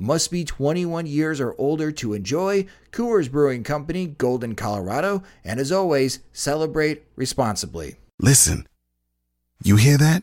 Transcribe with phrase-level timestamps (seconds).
[0.00, 2.66] Must be 21 years or older to enjoy.
[2.92, 5.24] Coors Brewing Company, Golden, Colorado.
[5.44, 7.96] And as always, celebrate responsibly.
[8.20, 8.68] Listen,
[9.64, 10.22] you hear that?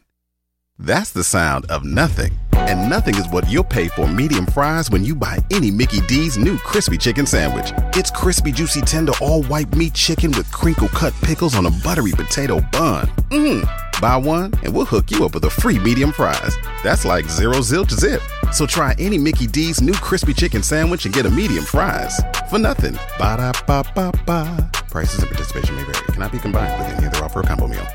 [0.79, 2.39] That's the sound of nothing.
[2.53, 6.37] And nothing is what you'll pay for medium fries when you buy any Mickey D's
[6.37, 7.73] new crispy chicken sandwich.
[7.97, 12.13] It's crispy, juicy, tender, all white meat chicken with crinkle cut pickles on a buttery
[12.13, 13.07] potato bun.
[13.29, 13.84] Mmm.
[14.01, 16.55] Buy one and we'll hook you up with a free medium fries.
[16.83, 18.21] That's like zero zilch zip.
[18.51, 22.59] So try any Mickey D's new crispy chicken sandwich and get a medium fries for
[22.59, 22.93] nothing.
[23.17, 24.71] Ba da ba ba ba.
[24.89, 26.05] Prices and participation may vary.
[26.07, 27.87] Cannot be combined with any other offer or combo meal.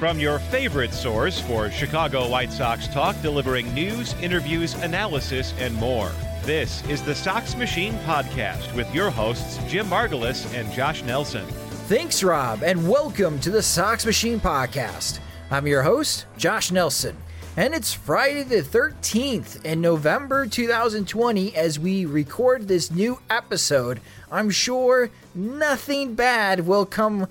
[0.00, 6.10] From your favorite source for Chicago White Sox talk, delivering news, interviews, analysis, and more.
[6.42, 11.44] This is the Sox Machine Podcast with your hosts, Jim Margalus and Josh Nelson.
[11.86, 15.18] Thanks, Rob, and welcome to the Sox Machine Podcast.
[15.50, 17.18] I'm your host, Josh Nelson,
[17.58, 24.00] and it's Friday the 13th in November 2020 as we record this new episode.
[24.32, 27.28] I'm sure nothing bad will come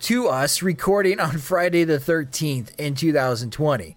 [0.00, 3.96] to us recording on Friday the 13th in 2020.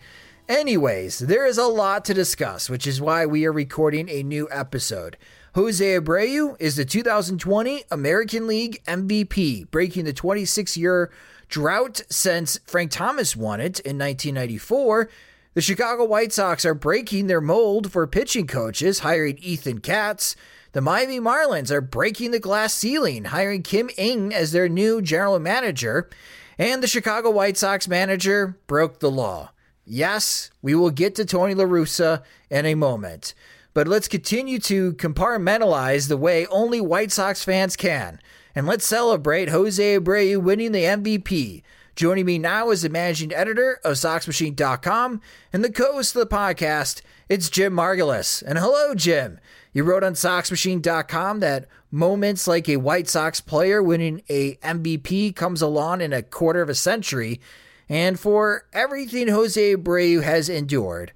[0.50, 4.48] Anyways, there is a lot to discuss, which is why we are recording a new
[4.52, 5.18] episode.
[5.56, 11.12] Jose Abreu is the 2020 American League MVP, breaking the 26 year
[11.48, 15.10] drought since Frank Thomas won it in 1994.
[15.54, 20.36] The Chicago White Sox are breaking their mold for pitching coaches, hiring Ethan Katz.
[20.74, 25.38] The Miami Marlins are breaking the glass ceiling, hiring Kim Ng as their new general
[25.38, 26.10] manager.
[26.58, 29.52] And the Chicago White Sox manager broke the law.
[29.86, 33.36] Yes, we will get to Tony La Russa in a moment.
[33.76, 38.20] But let's continue to compartmentalize the way only White Sox fans can.
[38.56, 41.62] And let's celebrate Jose Abreu winning the MVP.
[41.96, 45.22] Joining me now is the managing editor of SoxMachine.com
[45.52, 48.42] and the co host of the podcast, it's Jim Margalus.
[48.42, 49.40] And hello, Jim.
[49.74, 55.62] You wrote on SoxMachine.com that moments like a White Sox player winning a MVP comes
[55.62, 57.40] along in a quarter of a century,
[57.88, 61.14] and for everything Jose Abreu has endured,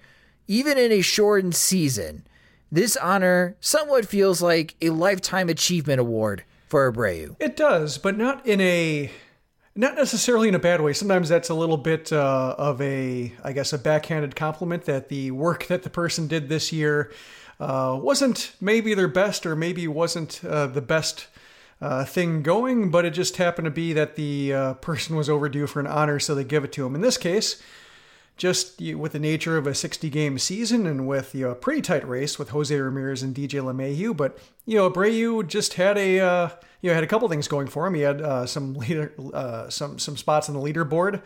[0.48, 2.28] even in a shortened season,
[2.72, 7.36] this honor somewhat feels like a lifetime achievement award for Abreu.
[7.40, 9.10] It does, but not in a
[9.78, 10.92] not necessarily in a bad way.
[10.92, 15.32] Sometimes that's a little bit uh, of a, I guess, a backhanded compliment that the
[15.32, 17.12] work that the person did this year
[17.60, 21.28] uh, wasn't maybe their best or maybe wasn't uh, the best
[21.80, 25.68] uh, thing going, but it just happened to be that the uh, person was overdue
[25.68, 26.96] for an honor, so they give it to him.
[26.96, 27.62] In this case,
[28.38, 31.82] just with the nature of a 60 game season and with you know, a pretty
[31.82, 36.20] tight race with Jose Ramirez and DJ LeMahieu, but you know Abreu just had a
[36.20, 36.50] uh,
[36.82, 37.96] you know had a couple things going for him.
[37.96, 41.22] He had uh, some leader uh, some some spots on the leaderboard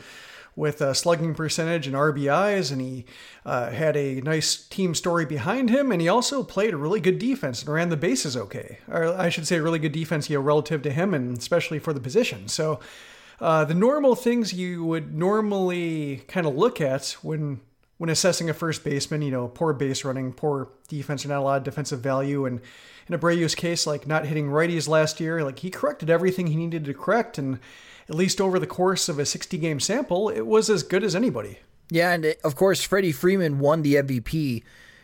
[0.56, 3.06] with a slugging percentage and RBIs, and he
[3.46, 7.20] uh, had a nice team story behind him, and he also played a really good
[7.20, 8.80] defense and ran the bases okay.
[8.90, 11.80] Or I should say, a really good defense, you know, relative to him, and especially
[11.80, 12.48] for the position.
[12.48, 12.80] So.
[13.42, 17.60] Uh, the normal things you would normally kind of look at when
[17.98, 21.42] when assessing a first baseman, you know, poor base running, poor defense, or not a
[21.42, 22.48] lot of defensive value.
[22.48, 22.60] And
[23.08, 26.86] in Abreu's case, like not hitting righties last year, like he corrected everything he needed
[26.86, 27.38] to correct.
[27.38, 27.60] And
[28.10, 31.16] at least over the course of a 60 game sample, it was as good as
[31.16, 31.60] anybody.
[31.92, 34.64] Yeah, and of course, Freddie Freeman won the MVP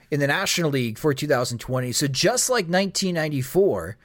[0.10, 1.92] in the National League for 2020.
[1.92, 3.98] So just like 1994,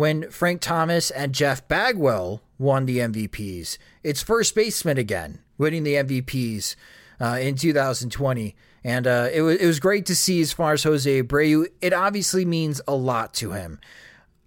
[0.00, 5.96] when Frank Thomas and Jeff Bagwell won the MVPs, it's first baseman again winning the
[5.96, 6.74] MVPs
[7.20, 8.56] uh, in 2020.
[8.82, 11.66] And uh, it, was, it was great to see as far as Jose Abreu.
[11.82, 13.78] It obviously means a lot to him.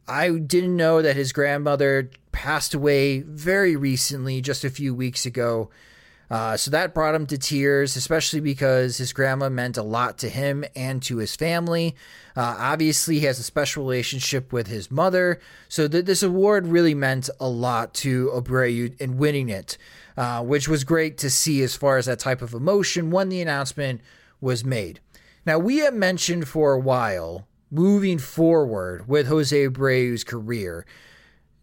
[0.08, 5.70] I didn't know that his grandmother passed away very recently, just a few weeks ago.
[6.34, 10.28] Uh, so that brought him to tears, especially because his grandma meant a lot to
[10.28, 11.96] him and to his family.
[12.36, 15.40] Uh, obviously, he has a special relationship with his mother,
[15.70, 19.78] so th- this award really meant a lot to Abreu in winning it,
[20.18, 23.40] uh, which was great to see as far as that type of emotion when the
[23.40, 24.02] announcement
[24.42, 25.00] was made.
[25.46, 30.84] Now, we have mentioned for a while moving forward with Jose Abreu's career.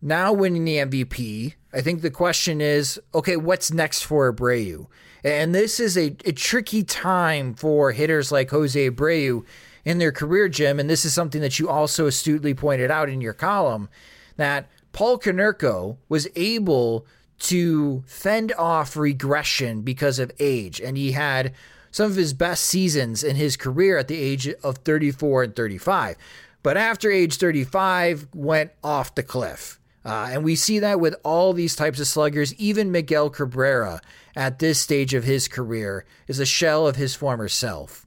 [0.02, 4.87] Now winning the MVP, I think the question is okay, what's next for Abreu?
[5.23, 9.44] And this is a, a tricky time for hitters like Jose Abreu
[9.85, 10.81] in their career, Jim.
[10.81, 13.88] And this is something that you also astutely pointed out in your column
[14.37, 17.06] that Paul Konerko was able
[17.41, 20.81] to fend off regression because of age.
[20.81, 21.52] And he had
[21.91, 26.17] some of his best seasons in his career at the age of 34 and 35.
[26.62, 29.80] But after age 35, went off the cliff.
[30.05, 32.55] Uh, and we see that with all these types of sluggers.
[32.55, 34.00] Even Miguel Cabrera,
[34.35, 38.06] at this stage of his career, is a shell of his former self.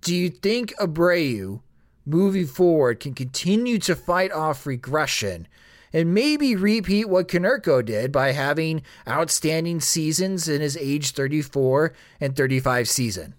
[0.00, 1.60] Do you think Abreu,
[2.04, 5.46] moving forward, can continue to fight off regression
[5.92, 12.36] and maybe repeat what Konerko did by having outstanding seasons in his age 34 and
[12.36, 13.34] 35 season.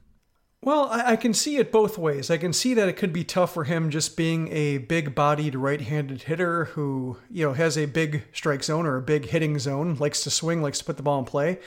[0.63, 2.29] Well, I, I, can see it both ways.
[2.29, 5.55] I can see that it could be tough for him just being a big bodied
[5.55, 9.57] right handed hitter who, you know, has a big strike zone or a big hitting
[9.57, 11.57] zone, likes to swing, likes to put the ball in play.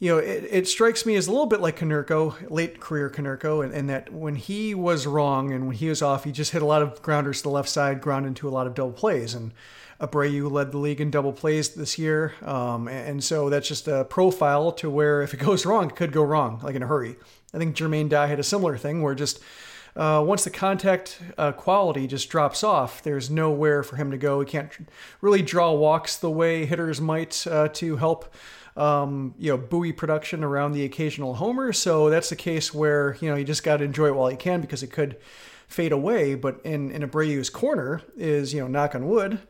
[0.00, 3.64] You know, it, it strikes me as a little bit like Konerko, late career Konerko,
[3.64, 6.62] and, and that when he was wrong and when he was off, he just hit
[6.62, 9.34] a lot of grounders to the left side, ground into a lot of double plays.
[9.34, 9.52] And
[10.00, 12.34] Abreu led the league in double plays this year.
[12.42, 16.12] Um, and so that's just a profile to where if it goes wrong, it could
[16.12, 17.16] go wrong, like in a hurry.
[17.54, 19.40] I think Jermaine Dye had a similar thing where just
[19.96, 24.40] uh, once the contact uh, quality just drops off, there's nowhere for him to go.
[24.40, 24.70] He can't
[25.20, 28.32] really draw walks the way hitters might uh, to help.
[28.76, 31.72] Um, you know, buoy production around the occasional homer.
[31.72, 34.36] So that's the case where, you know, you just got to enjoy it while you
[34.36, 35.16] can because it could
[35.66, 36.36] fade away.
[36.36, 39.40] But in, in Abreu's corner is, you know, knock on wood,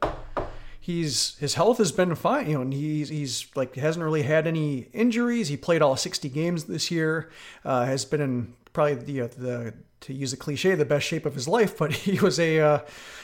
[0.88, 2.49] he's his health has been fine.
[2.49, 5.49] You know, and he's he's like hasn't really had any injuries.
[5.49, 7.31] He played all 60 games this year.
[7.64, 11.26] Uh, has been in probably the uh, the to use a cliche, the best shape
[11.26, 11.76] of his life.
[11.76, 12.79] But he was a uh,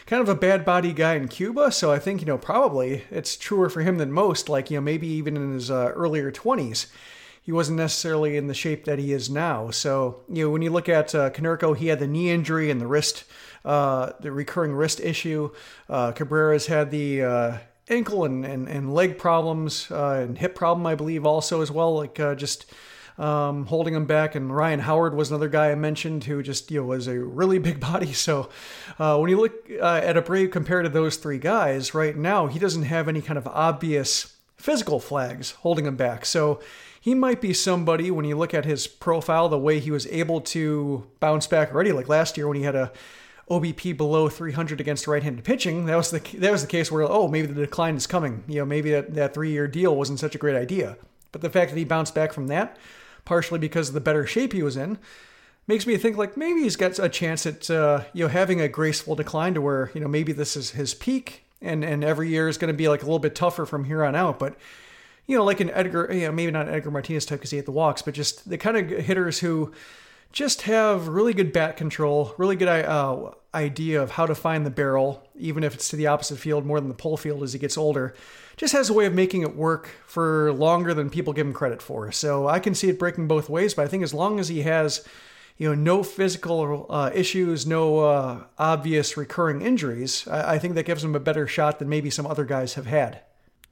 [0.06, 3.37] kind of a bad body guy in Cuba, so I think you know probably it's
[3.37, 4.49] truer for him than most.
[4.49, 6.87] Like you know maybe even in his uh, earlier 20s.
[7.44, 9.70] He wasn't necessarily in the shape that he is now.
[9.70, 12.81] So, you know, when you look at uh, Konerko, he had the knee injury and
[12.81, 13.25] the wrist
[13.64, 15.50] uh, the recurring wrist issue.
[15.88, 17.58] Uh, Cabrera's had the uh,
[17.88, 21.96] ankle and, and, and leg problems uh, and hip problem, I believe, also as well,
[21.96, 22.67] like uh, just
[23.17, 24.35] um, holding him back.
[24.35, 27.58] And Ryan Howard was another guy I mentioned who just you know was a really
[27.70, 28.12] big body.
[28.12, 28.50] So
[28.99, 32.82] uh, when you look at Abreu compared to those three guys right now, he doesn't
[32.82, 36.25] have any kind of obvious physical flags holding him back.
[36.25, 36.61] So
[37.05, 40.41] he might be somebody when you look at his profile, the way he was able
[40.41, 42.91] to bounce back already, like last year when he had a
[43.51, 47.29] OBP below 300 against right-handed pitching, that was the that was the case where oh
[47.29, 48.43] maybe the decline is coming.
[48.49, 50.97] You know maybe that, that three-year deal wasn't such a great idea.
[51.31, 52.79] But the fact that he bounced back from that,
[53.27, 54.97] partially because of the better shape he was in,
[55.67, 58.69] makes me think like maybe he's got a chance at uh, you know having a
[58.69, 62.49] graceful decline to where you know maybe this is his peak and and every year
[62.49, 64.38] is going to be like a little bit tougher from here on out.
[64.38, 64.57] But
[65.26, 67.66] you know like an Edgar, you know maybe not Edgar Martinez type because he hit
[67.66, 69.73] the walks, but just the kind of hitters who
[70.35, 74.71] just have really good bat control, really good uh, idea of how to find the
[74.71, 77.59] barrel, even if it's to the opposite field more than the pole field as he
[77.59, 78.14] gets older.
[78.57, 81.81] Just has a way of making it work for longer than people give him credit
[81.81, 82.11] for.
[82.11, 84.62] So I can see it breaking both ways, but I think as long as he
[84.62, 85.07] has,
[85.57, 90.87] you know, no physical uh, issues, no uh, obvious recurring injuries, I-, I think that
[90.87, 93.21] gives him a better shot than maybe some other guys have had.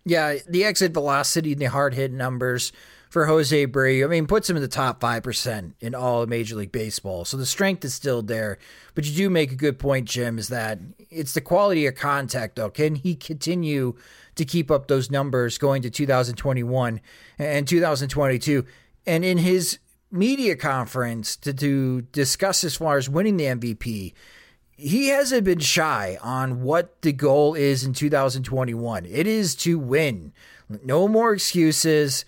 [0.04, 2.72] Yeah, the exit velocity and the hard hit numbers
[3.12, 4.04] for Jose Abreu.
[4.04, 7.26] I mean, puts him in the top 5% in all of Major League Baseball.
[7.26, 8.58] So the strength is still there.
[8.94, 10.78] But you do make a good point, Jim, is that
[11.10, 12.70] it's the quality of contact, though.
[12.70, 13.96] Can he continue
[14.34, 17.00] to keep up those numbers going to 2021
[17.38, 18.64] and 2022?
[19.06, 19.78] And in his
[20.10, 24.14] media conference to, to discuss as far as winning the MVP,
[24.82, 29.06] he hasn't been shy on what the goal is in 2021.
[29.06, 30.32] It is to win.
[30.82, 32.24] No more excuses.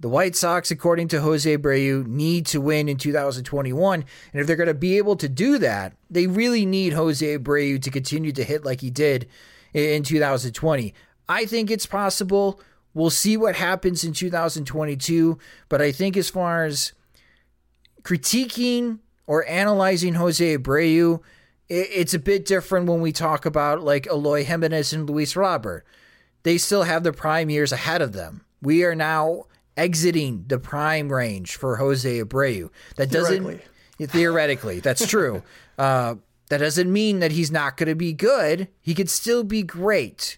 [0.00, 4.04] The White Sox, according to Jose Abreu, need to win in 2021.
[4.32, 7.80] And if they're going to be able to do that, they really need Jose Abreu
[7.82, 9.28] to continue to hit like he did
[9.74, 10.94] in 2020.
[11.28, 12.58] I think it's possible.
[12.94, 16.92] We'll see what happens in 2022, but I think as far as
[18.02, 21.20] critiquing or analyzing Jose Abreu,
[21.68, 25.84] it's a bit different when we talk about like Eloy Jimenez and Luis Robert.
[26.42, 28.44] They still have the prime years ahead of them.
[28.60, 29.44] We are now
[29.76, 32.70] exiting the prime range for Jose Abreu.
[32.96, 33.62] That doesn't
[33.98, 35.42] theoretically, that's true.
[35.78, 36.16] Uh,
[36.50, 38.68] that doesn't mean that he's not going to be good.
[38.82, 40.36] He could still be great.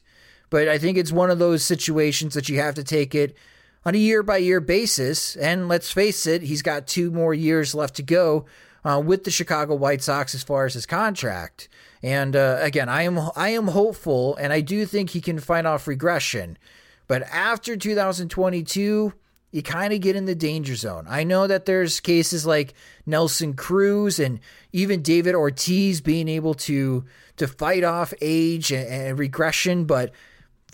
[0.48, 3.36] But I think it's one of those situations that you have to take it
[3.84, 5.34] on a year by year basis.
[5.34, 8.46] And let's face it, he's got two more years left to go
[8.84, 11.68] uh, with the Chicago White Sox as far as his contract.
[12.02, 15.66] And uh, again, I am I am hopeful, and I do think he can fight
[15.66, 16.58] off regression.
[17.06, 19.12] But after 2022,
[19.52, 21.06] you kind of get in the danger zone.
[21.08, 22.74] I know that there's cases like
[23.06, 24.40] Nelson Cruz and
[24.72, 27.04] even David Ortiz being able to
[27.36, 30.12] to fight off age and, and regression, but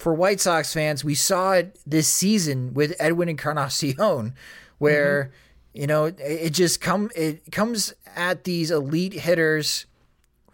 [0.00, 4.35] for White Sox fans, we saw it this season with Edwin Encarnacion,
[4.79, 5.33] where mm-hmm.
[5.73, 9.87] You know it just come it comes at these elite hitters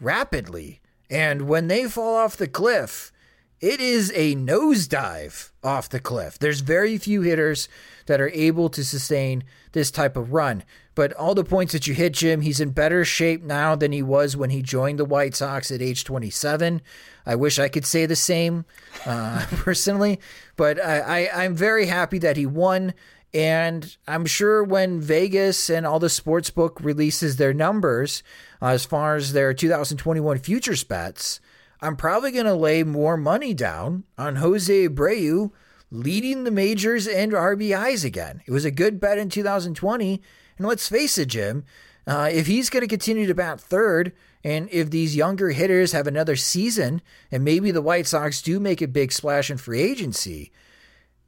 [0.00, 0.80] rapidly,
[1.10, 3.12] and when they fall off the cliff,
[3.60, 6.38] it is a nosedive off the cliff.
[6.38, 7.68] There's very few hitters
[8.06, 10.62] that are able to sustain this type of run.
[10.94, 14.02] But all the points that you hit, Jim, he's in better shape now than he
[14.02, 16.80] was when he joined the White Sox at age 27.
[17.26, 18.64] I wish I could say the same
[19.04, 20.20] uh, personally,
[20.56, 22.94] but I, I, I'm very happy that he won.
[23.34, 28.22] And I'm sure when Vegas and all the sports book releases their numbers
[28.62, 31.40] uh, as far as their 2021 futures bets,
[31.80, 35.50] I'm probably going to lay more money down on Jose Abreu
[35.90, 38.42] leading the majors and RBIs again.
[38.46, 40.22] It was a good bet in 2020.
[40.58, 41.64] And let's face it, Jim,
[42.06, 44.12] uh, if he's going to continue to bat third,
[44.44, 48.80] and if these younger hitters have another season, and maybe the White Sox do make
[48.80, 50.52] a big splash in free agency,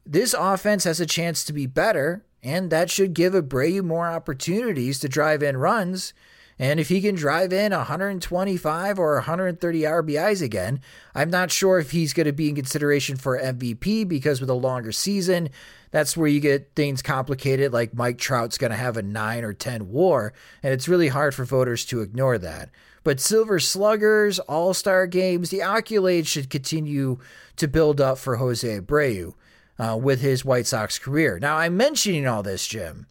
[0.05, 4.99] this offense has a chance to be better, and that should give Abreu more opportunities
[4.99, 6.13] to drive in runs
[6.61, 10.81] and if he can drive in 125 or 130 RBIs again,
[11.15, 14.55] I'm not sure if he's going to be in consideration for MVP because with a
[14.55, 15.49] longer season,
[15.91, 19.53] that's where you get things complicated, like Mike Trout's going to have a 9 or
[19.53, 22.69] 10 war, and it's really hard for voters to ignore that.
[23.05, 27.19] But Silver Sluggers, All Star games, the accolades should continue
[27.55, 29.33] to build up for Jose Abreu
[29.79, 31.39] uh, with his White Sox career.
[31.39, 33.07] Now, I'm mentioning all this, Jim,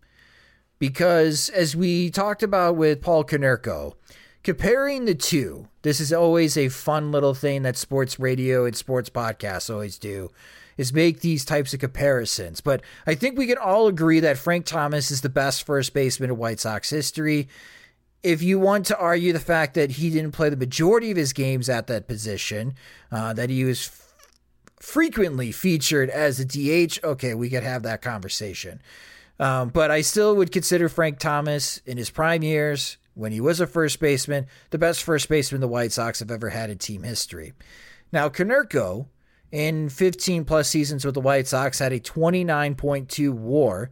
[0.78, 3.94] because as we talked about with Paul Konerko,
[4.44, 9.08] comparing the two, this is always a fun little thing that sports radio and sports
[9.08, 10.30] podcasts always do,
[10.76, 12.60] is make these types of comparisons.
[12.60, 16.30] But I think we can all agree that Frank Thomas is the best first baseman
[16.30, 17.48] in White Sox history.
[18.22, 21.32] If you want to argue the fact that he didn't play the majority of his
[21.32, 22.74] games at that position,
[23.10, 23.86] uh, that he was
[24.80, 28.80] frequently featured as a DH, okay, we could have that conversation.
[29.40, 33.60] Um, but I still would consider Frank Thomas in his prime years, when he was
[33.60, 37.02] a first baseman, the best first baseman the White Sox have ever had in team
[37.02, 37.52] history.
[38.12, 39.06] Now, Konerko,
[39.50, 43.90] in 15 plus seasons with the White Sox, had a 29.2 war,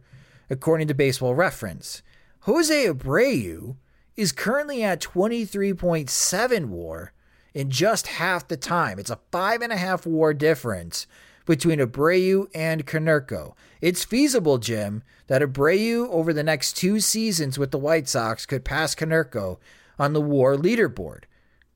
[0.49, 2.01] according to baseball reference.
[2.41, 3.75] Jose Abreu
[4.15, 7.11] is currently at 23.7 war
[7.57, 8.99] in just half the time.
[8.99, 11.07] It's a five and a half war difference
[11.47, 13.55] between Abreu and Konerko.
[13.81, 18.63] It's feasible, Jim, that Abreu over the next two seasons with the White Sox could
[18.63, 19.57] pass Konerko
[19.97, 21.23] on the WAR leaderboard.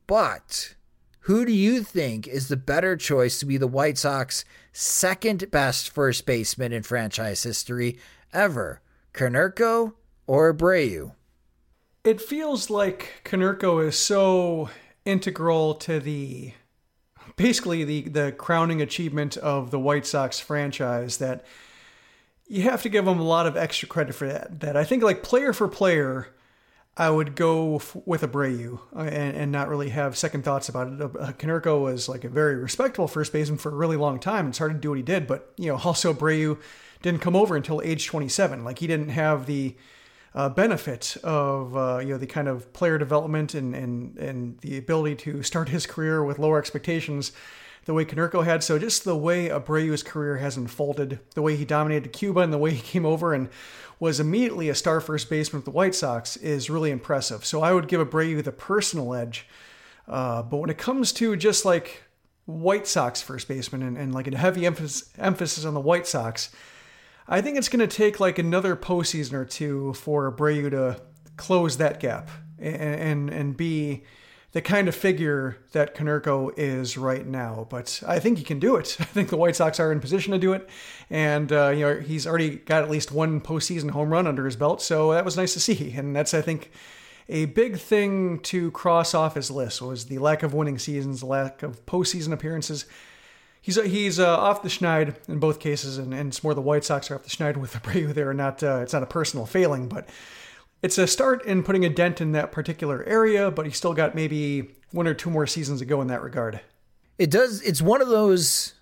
[0.05, 0.75] But
[1.21, 5.89] who do you think is the better choice to be the White Sox second best
[5.89, 7.97] first baseman in franchise history
[8.31, 8.81] ever?
[9.15, 9.93] Konerko
[10.27, 11.13] or Abreu?
[12.03, 14.69] It feels like Konerko is so
[15.05, 16.53] integral to the
[17.36, 21.46] basically the the crowning achievement of the White Sox franchise that
[22.48, 24.60] you have to give them a lot of extra credit for that.
[24.60, 26.27] That I think like player for player,
[26.98, 30.88] I would go f- with Abreu uh, and, and not really have second thoughts about
[30.88, 31.01] it.
[31.01, 34.50] Uh, Konerko was like a very respectable first baseman for a really long time.
[34.50, 36.60] It's hard to do what he did, but you know also Abreu
[37.01, 38.63] didn't come over until age 27.
[38.63, 39.75] Like he didn't have the
[40.33, 44.77] uh, benefit of uh, you know the kind of player development and, and and the
[44.77, 47.31] ability to start his career with lower expectations
[47.85, 48.63] the way Konerko had.
[48.63, 52.57] So just the way Abreu's career has unfolded, the way he dominated Cuba and the
[52.57, 53.50] way he came over and
[54.00, 57.45] was immediately a star first baseman with the White Sox is really impressive.
[57.45, 59.47] So I would give Abreu the personal edge.
[60.07, 62.03] Uh, but when it comes to just like
[62.45, 66.50] White Sox first baseman and, and like a heavy emphasis, emphasis on the White Sox,
[67.31, 71.01] I think it's going to take like another postseason or two for Abreu to
[71.38, 74.03] close that gap and, and, and be
[74.51, 77.67] the kind of figure that Konerko is right now.
[77.69, 78.97] But I think he can do it.
[79.00, 80.69] I think the White Sox are in position to do it,
[81.09, 84.57] and uh, you know he's already got at least one postseason home run under his
[84.57, 85.93] belt, so that was nice to see.
[85.93, 86.69] And that's I think
[87.29, 91.63] a big thing to cross off his list was the lack of winning seasons, lack
[91.63, 92.85] of postseason appearances.
[93.62, 96.84] He's he's uh, off the schneid in both cases, and, and it's more the White
[96.84, 98.34] Sox are off the schneid with Abreu there.
[98.34, 100.10] Not uh, it's not a personal failing, but
[100.82, 104.15] it's a start in putting a dent in that particular area, but he's still got
[104.15, 106.60] maybe one or two more seasons to go in that regard.
[107.20, 107.62] It does.
[107.62, 108.74] It's one of those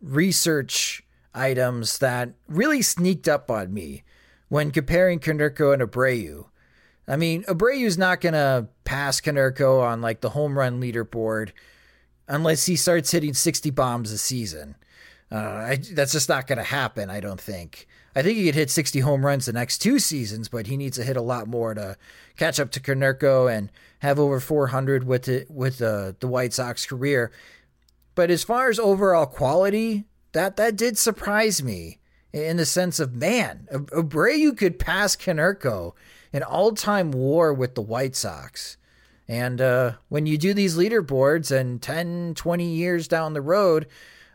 [0.00, 1.02] research
[1.34, 4.04] items that really sneaked up on me
[4.48, 6.46] when comparing Konerko and Abreu.
[7.06, 11.50] I mean, Abreu's not going to pass Konerko on like the home run leaderboard
[12.28, 14.76] unless he starts hitting 60 bombs a season.
[15.30, 17.86] Uh, I, that's just not going to happen, I don't think.
[18.14, 20.96] I think he could hit 60 home runs the next two seasons, but he needs
[20.96, 21.96] to hit a lot more to
[22.36, 26.86] catch up to Konerko and have over 400 with the, with the, the White Sox
[26.86, 27.32] career.
[28.14, 31.98] But as far as overall quality, that that did surprise me
[32.32, 35.92] in the sense of man, Abreu could pass Konerko
[36.32, 38.76] in all-time WAR with the White Sox.
[39.28, 43.86] And uh, when you do these leaderboards and 10, 20 years down the road,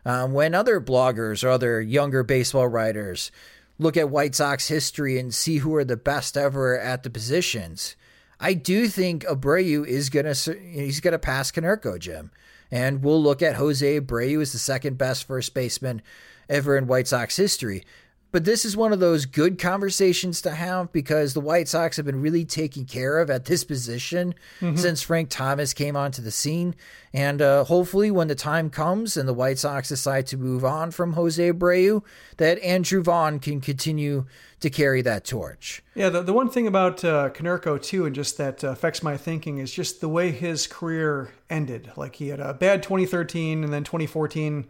[0.06, 3.32] um, when other bloggers or other younger baseball writers
[3.78, 7.96] look at White Sox history and see who are the best ever at the positions.
[8.40, 12.32] I do think Abreu is gonna he's gonna pass Konerko, Jim,
[12.72, 16.02] and we'll look at Jose Abreu as the second best first baseman
[16.48, 17.84] ever in White Sox history.
[18.32, 22.06] But this is one of those good conversations to have because the White Sox have
[22.06, 24.76] been really taken care of at this position mm-hmm.
[24.76, 26.76] since Frank Thomas came onto the scene.
[27.12, 30.92] And uh, hopefully, when the time comes and the White Sox decide to move on
[30.92, 32.04] from Jose Abreu,
[32.38, 34.26] that Andrew Vaughn can continue
[34.60, 35.82] to carry that torch.
[35.96, 39.18] Yeah, the, the one thing about uh, Konerko, too, and just that uh, affects my
[39.18, 41.92] thinking, is just the way his career ended.
[41.96, 44.68] Like, he had a bad 2013 and then 2014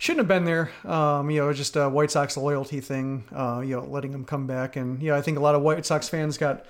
[0.00, 0.70] shouldn't have been there.
[0.84, 3.22] Um, you know, just a White Sox loyalty thing.
[3.30, 5.86] Uh, you know, letting him come back, and yeah, I think a lot of White
[5.86, 6.64] Sox fans got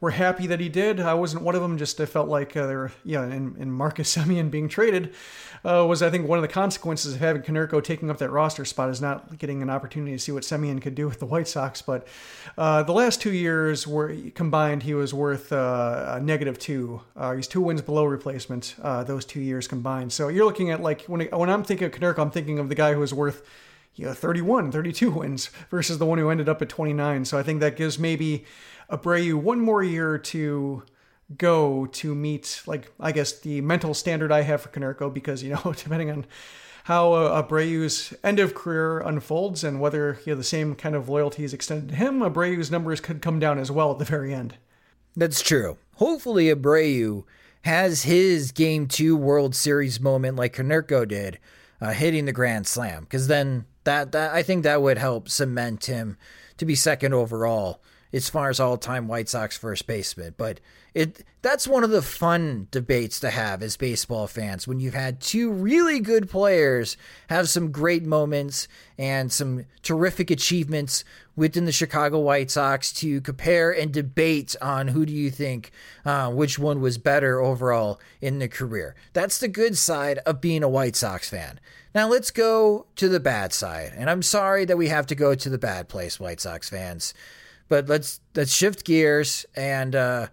[0.00, 1.00] were happy that he did.
[1.00, 1.78] I wasn't one of them.
[1.78, 5.14] Just I felt like uh, there, yeah, and, and Marcus Semien being traded
[5.64, 8.64] uh, was I think one of the consequences of having Konerko taking up that roster
[8.64, 11.48] spot is not getting an opportunity to see what Semien could do with the White
[11.48, 11.82] Sox.
[11.82, 12.06] But
[12.58, 17.00] uh, the last two years were combined, he was worth uh, a negative two.
[17.16, 20.12] Uh, he's two wins below replacement uh, those two years combined.
[20.12, 22.74] So you're looking at like when when I'm thinking of Konerko, I'm thinking of the
[22.74, 23.42] guy who was worth
[23.96, 27.24] you know, 31, 32 wins versus the one who ended up at 29.
[27.24, 28.44] So I think that gives maybe
[28.90, 30.82] Abreu one more year to
[31.36, 35.50] go to meet, like, I guess the mental standard I have for Konerko, because, you
[35.54, 36.26] know, depending on
[36.84, 41.08] how uh, Abreu's end of career unfolds and whether you know, the same kind of
[41.08, 44.32] loyalty is extended to him, Abreu's numbers could come down as well at the very
[44.32, 44.54] end.
[45.16, 45.78] That's true.
[45.96, 47.24] Hopefully, Abreu
[47.62, 51.40] has his Game 2 World Series moment like Konerko did,
[51.80, 55.86] uh, hitting the Grand Slam, because then that, that I think that would help cement
[55.86, 56.16] him
[56.58, 60.34] to be second overall as far as all-time White Sox first baseman.
[60.36, 60.60] But
[60.94, 65.20] it that's one of the fun debates to have as baseball fans when you've had
[65.20, 66.96] two really good players
[67.28, 68.66] have some great moments
[68.98, 71.04] and some terrific achievements
[71.36, 75.70] within the Chicago White Sox to compare and debate on who do you think
[76.04, 78.96] uh, which one was better overall in the career.
[79.12, 81.60] That's the good side of being a White Sox fan.
[81.94, 85.34] Now let's go to the bad side, and I'm sorry that we have to go
[85.34, 87.14] to the bad place, White Sox fans.
[87.68, 90.26] But let's let's shift gears and uh,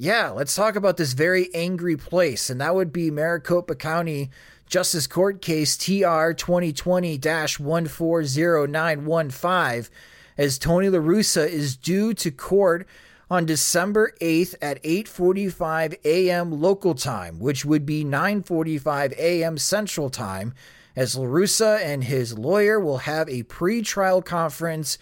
[0.00, 4.30] yeah, let's talk about this very angry place, and that would be Maricopa County
[4.66, 9.92] Justice Court Case TR 2020 140915,
[10.36, 12.86] as Tony LaRussa is due to court
[13.30, 16.60] on December 8th at 8:45 a.m.
[16.60, 19.58] local time, which would be 9:45 a.m.
[19.58, 20.54] Central Time,
[20.94, 24.96] as LaRussa and his lawyer will have a pre-trial conference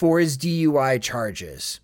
[0.00, 1.78] for his DUI charges.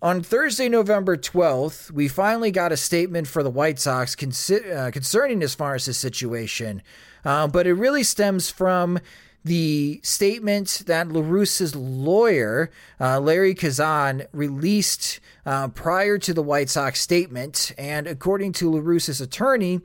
[0.00, 4.92] On Thursday, November 12th, we finally got a statement for the White Sox consi- uh,
[4.92, 6.82] concerning as far as the situation,
[7.24, 9.00] uh, but it really stems from
[9.44, 17.00] the statement that LaRussa's lawyer, uh, Larry Kazan, released uh, prior to the White Sox
[17.00, 17.72] statement.
[17.76, 19.80] And according to LaRussa's attorney,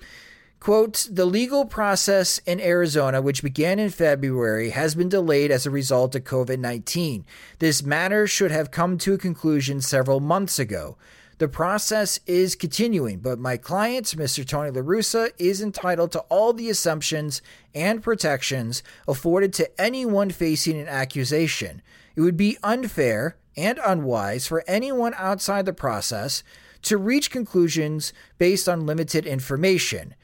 [0.60, 5.72] Quote, the legal process in Arizona, which began in February, has been delayed as a
[5.72, 7.26] result of COVID 19.
[7.60, 10.98] This matter should have come to a conclusion several months ago.
[11.38, 14.46] The process is continuing, but my client, Mr.
[14.46, 17.44] Tony LaRussa, is entitled to all the assumptions
[17.76, 21.84] and protections afforded to anyone facing an accusation.
[22.16, 26.44] It would be unfair and unwise for anyone outside the process
[26.82, 30.16] to reach conclusions based on limited information.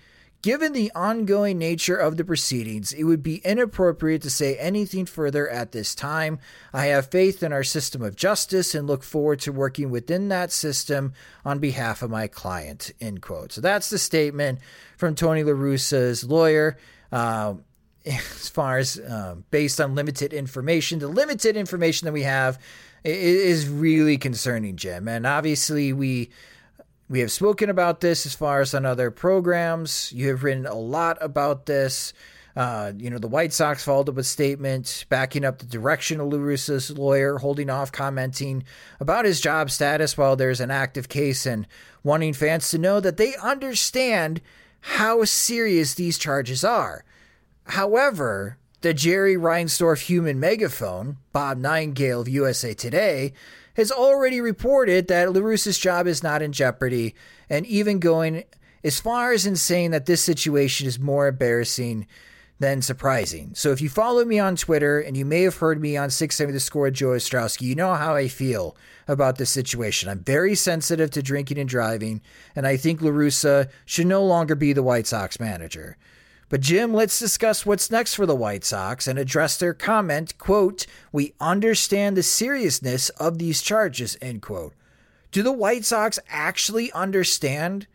[0.44, 5.50] Given the ongoing nature of the proceedings, it would be inappropriate to say anything further
[5.50, 6.38] at this time.
[6.74, 10.52] I have faith in our system of justice and look forward to working within that
[10.52, 11.14] system
[11.46, 12.92] on behalf of my client.
[13.00, 13.54] End quote.
[13.54, 14.60] So that's the statement
[14.98, 16.78] from Tony LaRussa's lawyer.
[17.10, 17.54] Uh,
[18.06, 22.60] as far as um, based on limited information, the limited information that we have
[23.06, 25.08] is really concerning, Jim.
[25.08, 26.32] And obviously, we
[27.10, 30.12] we have spoken about this as far as on other programs.
[30.14, 32.14] You have written a lot about this.
[32.56, 36.28] Uh, you know, the White Sox followed up a statement backing up the direction of
[36.28, 38.64] LaRussa's lawyer, holding off commenting
[39.00, 41.68] about his job status while there's an active case and
[42.04, 44.40] wanting fans to know that they understand
[44.82, 47.04] how serious these charges are.
[47.66, 53.34] However, the Jerry Reinsdorf human megaphone, Bob Nightingale of USA Today,
[53.76, 57.16] has already reported that LaRussa's job is not in jeopardy,
[57.50, 58.44] and even going
[58.84, 62.06] as far as in saying that this situation is more embarrassing
[62.60, 63.52] than surprising.
[63.56, 66.54] So if you follow me on Twitter, and you may have heard me on 670
[66.54, 70.08] The Score Joe Ostrowski, you know how I feel about this situation.
[70.08, 72.22] I'm very sensitive to drinking and driving,
[72.56, 75.98] and I think LaRussa should no longer be the White Sox manager.
[76.54, 80.86] But Jim, let's discuss what's next for the White Sox and address their comment, quote,
[81.12, 84.76] "We understand the seriousness of these charges," end quote.
[85.32, 87.88] Do the White Sox actually understand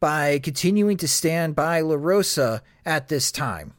[0.00, 3.74] by continuing to stand by LaRussa at this time?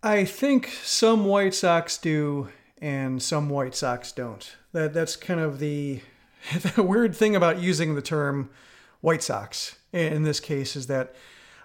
[0.00, 2.50] I think some White Sox do
[2.80, 4.48] and some White Sox don't.
[4.74, 6.02] That that's kind of the
[6.76, 8.48] the weird thing about using the term
[9.00, 11.16] White Sox in this case is that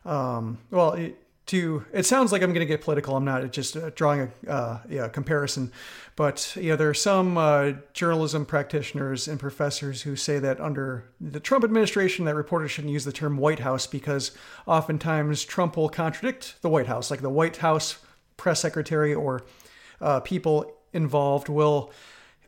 [0.04, 1.16] um, well, it,
[1.52, 3.16] to it sounds like I'm going to get political.
[3.16, 3.52] I'm not.
[3.52, 5.72] Just uh, drawing a uh, yeah, comparison.
[6.16, 11.40] But yeah, there are some uh, journalism practitioners and professors who say that under the
[11.40, 14.32] Trump administration, that reporters shouldn't use the term White House because
[14.66, 17.98] oftentimes Trump will contradict the White House, like the White House
[18.38, 19.44] press secretary or
[20.00, 21.92] uh, people involved will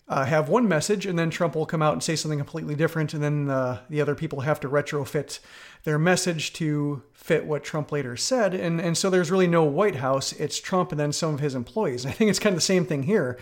[0.08, 3.13] uh, have one message, and then Trump will come out and say something completely different,
[3.13, 5.39] and then uh, the other people have to retrofit
[5.84, 8.54] their message to fit what Trump later said.
[8.54, 10.32] And, and so there's really no White House.
[10.34, 12.06] It's Trump and then some of his employees.
[12.06, 13.38] I think it's kind of the same thing here,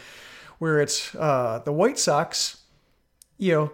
[0.59, 2.61] where it's uh, the White Sox,
[3.37, 3.71] you know,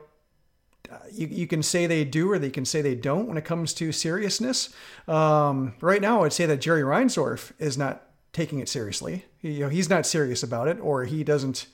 [1.12, 3.74] you, you can say they do or they can say they don't when it comes
[3.74, 4.70] to seriousness.
[5.08, 9.26] Um, right now, I'd say that Jerry Reinsdorf is not taking it seriously.
[9.42, 11.68] You know, he's not serious about it, or he doesn't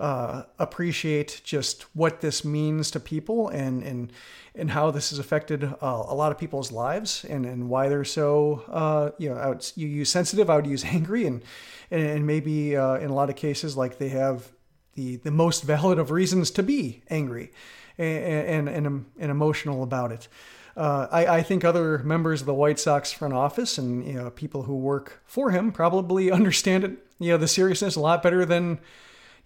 [0.00, 4.12] uh, appreciate just what this means to people and and
[4.54, 8.02] and how this has affected uh, a lot of people's lives and and why they're
[8.02, 11.42] so uh, you know you use sensitive I would use angry and
[11.90, 14.50] and maybe uh, in a lot of cases like they have
[14.94, 17.52] the the most valid of reasons to be angry
[17.98, 20.28] and and and, and emotional about it.
[20.76, 24.30] Uh, I, I, think other members of the White Sox front office and you know
[24.30, 28.46] people who work for him probably understand it, you know, the seriousness a lot better
[28.46, 28.78] than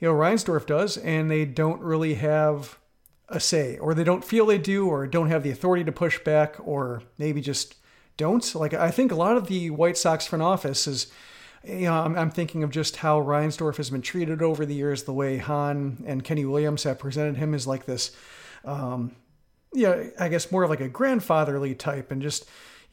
[0.05, 2.79] you know, Reinsdorf does, and they don't really have
[3.31, 6.19] a say, or they don't feel they do, or don't have the authority to push
[6.19, 7.77] back, or maybe just
[8.19, 8.55] don't.
[8.55, 11.11] Like, I think a lot of the White Sox front office is,
[11.67, 15.05] you know, I'm, I'm thinking of just how Reinsdorf has been treated over the years,
[15.05, 18.15] the way Hahn and Kenny Williams have presented him as like this,
[18.67, 19.17] um,
[19.73, 22.45] yeah, I guess more of like a grandfatherly type, and just,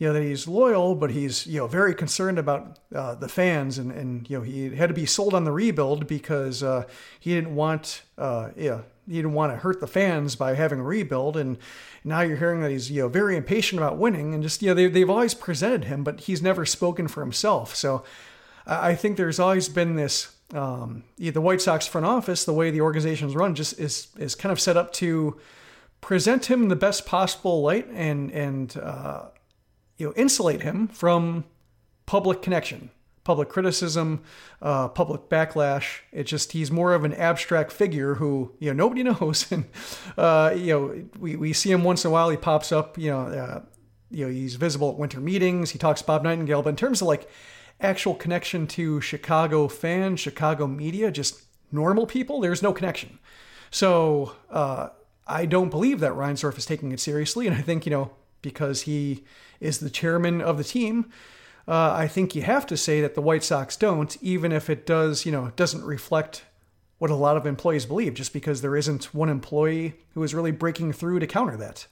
[0.01, 3.77] you know that he's loyal, but he's you know very concerned about uh, the fans,
[3.77, 6.85] and and you know he had to be sold on the rebuild because uh,
[7.19, 10.83] he didn't want uh, yeah he didn't want to hurt the fans by having a
[10.83, 11.59] rebuild, and
[12.03, 14.73] now you're hearing that he's you know very impatient about winning, and just you know
[14.73, 17.75] they they've always presented him, but he's never spoken for himself.
[17.75, 18.03] So
[18.65, 22.81] I think there's always been this um, the White Sox front office, the way the
[22.81, 25.39] organization is run, just is is kind of set up to
[26.01, 29.25] present him in the best possible light and and uh,
[30.01, 31.43] you know, insulate him from
[32.07, 32.89] public connection,
[33.23, 34.23] public criticism,
[34.59, 35.99] uh, public backlash.
[36.11, 39.65] It's just he's more of an abstract figure who you know nobody knows, and
[40.17, 42.31] uh, you know we, we see him once in a while.
[42.31, 43.61] He pops up, you know, uh,
[44.09, 45.69] you know he's visible at winter meetings.
[45.69, 47.29] He talks Bob Nightingale, but in terms of like
[47.79, 53.19] actual connection to Chicago fans, Chicago media, just normal people, there's no connection.
[53.69, 54.89] So uh,
[55.27, 58.81] I don't believe that Reinsdorf is taking it seriously, and I think you know because
[58.81, 59.23] he
[59.61, 61.09] is the chairman of the team.
[61.67, 64.85] Uh, I think you have to say that the White Sox don't, even if it
[64.85, 66.43] does, you know, doesn't reflect
[66.97, 70.51] what a lot of employees believe, just because there isn't one employee who is really
[70.51, 71.87] breaking through to counter that.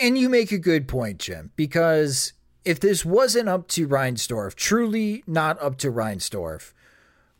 [0.00, 2.34] And you make a good point, Jim, because
[2.64, 6.72] if this wasn't up to Reinsdorf, truly not up to Reinsdorf,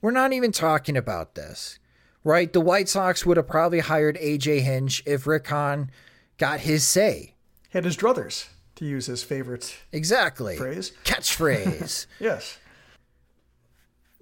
[0.01, 1.79] we're not even talking about this.
[2.25, 2.53] right?
[2.53, 5.91] The White Sox would have probably hired AJ Hinch if Rick Hahn
[6.39, 7.35] got his say.
[7.71, 8.49] Had his druthers,
[8.81, 10.57] to use his favorite Exactly.
[10.57, 10.93] phrase.
[11.05, 12.07] Catchphrase.
[12.19, 12.59] Yes.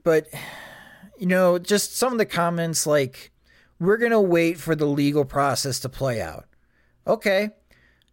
[0.04, 0.28] but
[1.18, 3.32] you know, just some of the comments like
[3.80, 6.44] we're to wait for the legal process to play out.
[7.06, 7.50] Okay.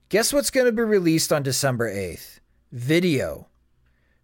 [0.09, 2.39] Guess what's to be released on December 8th?
[2.71, 3.47] Video.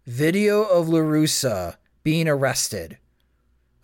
[0.06, 2.98] Video of LaRussa being arrested.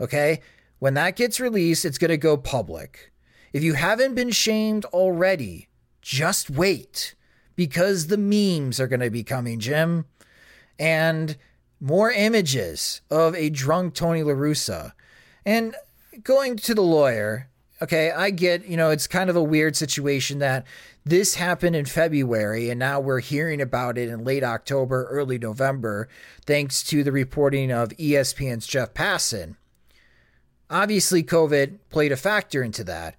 [0.01, 0.40] Okay?
[0.79, 3.12] When that gets released, it's to go public.
[3.53, 5.68] If you haven't been shamed already,
[6.01, 7.14] just wait
[7.59, 10.05] because the memes are going to be coming, Jim.
[10.79, 11.37] And
[11.81, 14.92] more images of a drunk Tony LaRussa.
[15.44, 15.75] And
[16.23, 17.49] going to the lawyer,
[17.83, 20.68] okay, I get, you know, it's kind of a weird situation that
[21.05, 26.09] this happened in February and now we're hearing about it in late October, early November,
[26.47, 29.57] thanks to the reporting of ESPN's Jeff Passan.
[30.71, 33.16] Obviously, COVID played a factor into that.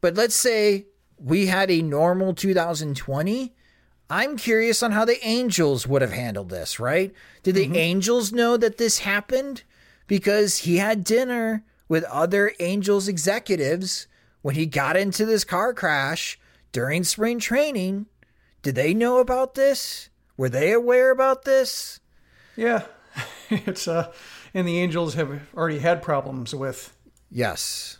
[0.00, 0.86] But let's say
[1.16, 3.54] we had a normal 2020.
[4.10, 7.12] I'm curious on how the Angels would have handled this, right?
[7.42, 9.64] Did the Angels know that this happened?
[10.06, 14.06] Because he had dinner with other Angels executives
[14.40, 16.38] when he got into this car crash
[16.72, 18.06] during spring training.
[18.62, 20.08] Did they know about this?
[20.36, 22.00] Were they aware about this?
[22.56, 22.84] Yeah.
[23.50, 24.12] it's uh
[24.54, 26.94] and the Angels have already had problems with
[27.30, 27.98] Yes.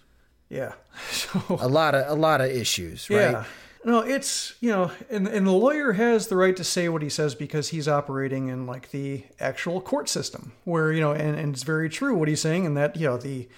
[0.49, 0.73] yeah.
[1.11, 3.31] So A lot of a lot of issues, right?
[3.33, 3.45] Yeah.
[3.85, 7.09] No, it's you know, and and the lawyer has the right to say what he
[7.09, 11.55] says because he's operating in like the actual court system, where you know, and, and
[11.55, 13.49] it's very true what he's saying, and that you know the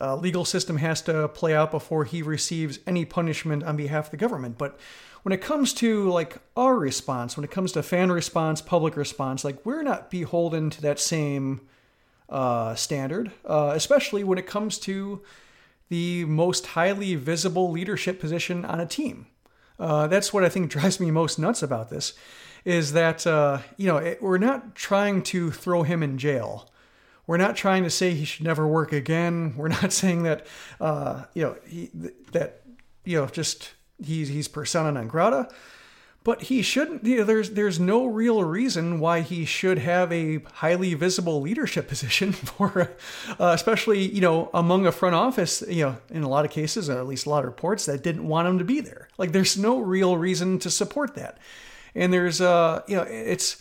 [0.00, 4.10] uh, legal system has to play out before he receives any punishment on behalf of
[4.10, 4.56] the government.
[4.56, 4.78] But
[5.22, 9.44] when it comes to like our response, when it comes to fan response, public response,
[9.44, 11.60] like we're not beholden to that same
[12.28, 15.22] uh, standard, uh, especially when it comes to
[15.88, 19.26] the most highly visible leadership position on a team.
[19.78, 22.14] Uh, that's what I think drives me most nuts about this,
[22.64, 26.70] is that uh, you know it, we're not trying to throw him in jail.
[27.26, 29.54] We're not trying to say he should never work again.
[29.56, 30.46] We're not saying that
[30.80, 31.90] uh, you know he,
[32.32, 32.62] that
[33.04, 35.48] you know just he's he's persona non grata.
[36.28, 37.06] But he shouldn't.
[37.06, 41.88] You know, there's there's no real reason why he should have a highly visible leadership
[41.94, 42.92] position for,
[43.40, 45.64] uh, especially you know among a front office.
[45.66, 48.02] You know, in a lot of cases, or at least a lot of reports that
[48.02, 49.08] didn't want him to be there.
[49.16, 51.38] Like, there's no real reason to support that.
[51.94, 53.56] And there's uh, you know, it's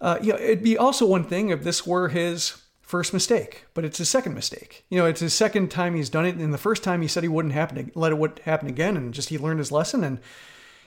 [0.00, 3.84] uh, you know, it'd be also one thing if this were his first mistake, but
[3.84, 4.84] it's his second mistake.
[4.90, 7.22] You know, it's his second time he's done it, and the first time he said
[7.22, 10.18] he wouldn't happen, let it would happen again, and just he learned his lesson and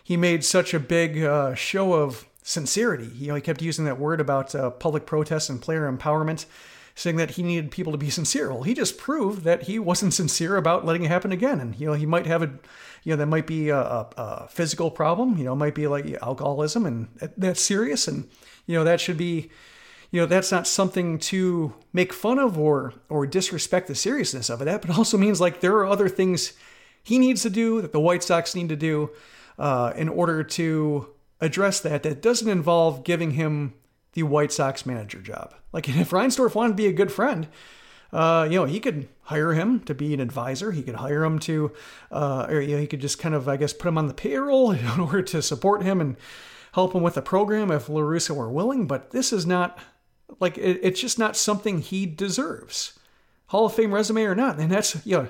[0.03, 3.09] he made such a big uh, show of sincerity.
[3.15, 6.45] You know, he kept using that word about uh, public protest and player empowerment,
[6.93, 8.51] saying that he needed people to be sincere.
[8.51, 11.59] Well, he just proved that he wasn't sincere about letting it happen again.
[11.59, 12.47] And you know, he might have a,
[13.03, 15.37] you know, that might be a, a, a physical problem.
[15.37, 18.07] You know, might be like alcoholism, and that's serious.
[18.07, 18.29] And
[18.67, 19.49] you know, that should be.
[20.11, 24.61] You know, that's not something to make fun of or or disrespect the seriousness of
[24.61, 24.65] it.
[24.65, 26.53] That, but also means like there are other things
[27.01, 29.09] he needs to do that the White Sox need to do
[29.57, 31.09] uh, in order to
[31.41, 33.73] address that that doesn't involve giving him
[34.13, 35.53] the White Sox manager job.
[35.71, 37.47] Like if Reinsdorf wanted to be a good friend,
[38.11, 40.71] uh, you know, he could hire him to be an advisor.
[40.71, 41.71] He could hire him to,
[42.11, 44.13] uh, or you know, he could just kind of, I guess, put him on the
[44.13, 46.15] payroll in order to support him and
[46.73, 48.85] help him with the program if LaRussa were willing.
[48.85, 49.79] But this is not
[50.39, 52.97] like it, it's just not something he deserves,
[53.47, 54.59] Hall of Fame resume or not.
[54.59, 55.27] And that's you know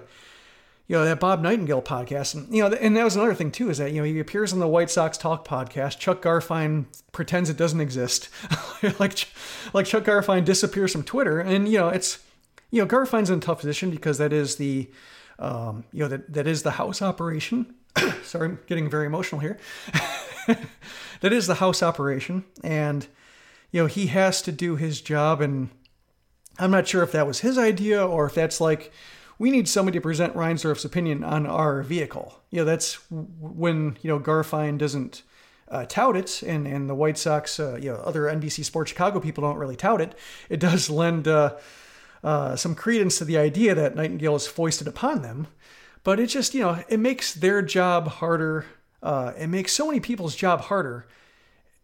[0.87, 3.69] you know that Bob Nightingale podcast, and you know, and that was another thing too,
[3.69, 5.99] is that you know he appears on the White Sox Talk podcast.
[5.99, 8.29] Chuck Garfien pretends it doesn't exist,
[8.99, 9.27] like
[9.73, 12.19] like Chuck Garfien disappears from Twitter, and you know it's
[12.69, 14.89] you know Garfien's in a tough position because that is the
[15.39, 17.75] um, you know that that is the house operation.
[18.23, 19.57] Sorry, I'm getting very emotional here.
[21.21, 23.07] that is the house operation, and
[23.71, 25.69] you know he has to do his job, and
[26.59, 28.91] I'm not sure if that was his idea or if that's like
[29.39, 32.39] we need somebody to present Reinsdorf's opinion on our vehicle.
[32.49, 35.23] You know, that's when, you know, Garfien doesn't
[35.69, 39.19] uh, tout it and, and the White Sox, uh, you know, other NBC Sports Chicago
[39.19, 40.17] people don't really tout it.
[40.49, 41.55] It does lend uh,
[42.23, 45.47] uh, some credence to the idea that Nightingale is foisted upon them.
[46.03, 48.65] But it just, you know, it makes their job harder.
[49.01, 51.05] Uh, it makes so many people's job harder.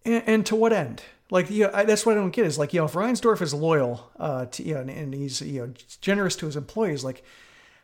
[0.06, 1.04] And, and to what end?
[1.32, 3.42] Like, you know, I, that's what I don't get is like, you know, if Reinsdorf
[3.42, 7.04] is loyal uh, to, you know, and, and he's, you know, generous to his employees,
[7.04, 7.24] like,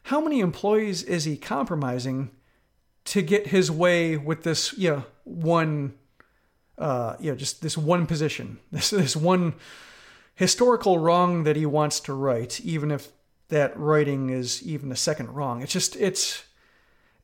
[0.03, 2.31] how many employees is he compromising
[3.05, 5.93] to get his way with this, you know, one,
[6.77, 9.53] uh, you know, just this one position, this, this one
[10.35, 13.09] historical wrong that he wants to right, even if
[13.49, 15.61] that righting is even a second wrong.
[15.61, 16.44] It's just it's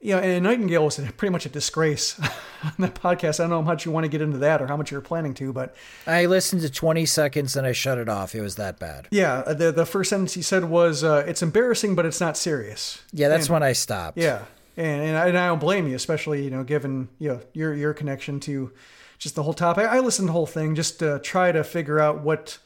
[0.01, 2.19] you know, and Nightingale was pretty much a disgrace
[2.63, 3.39] on that podcast.
[3.39, 4.99] I don't know how much you want to get into that or how much you're
[4.99, 5.75] planning to, but
[6.07, 8.33] I listened to 20 seconds and I shut it off.
[8.33, 9.07] It was that bad.
[9.11, 13.01] Yeah, the the first sentence he said was, uh, "It's embarrassing, but it's not serious."
[13.13, 14.17] Yeah, that's and, when I stopped.
[14.17, 17.41] Yeah, and and I, and I, don't blame you, especially you know, given you know
[17.53, 18.71] your your connection to
[19.19, 19.85] just the whole topic.
[19.85, 22.57] I listened to the whole thing just to try to figure out what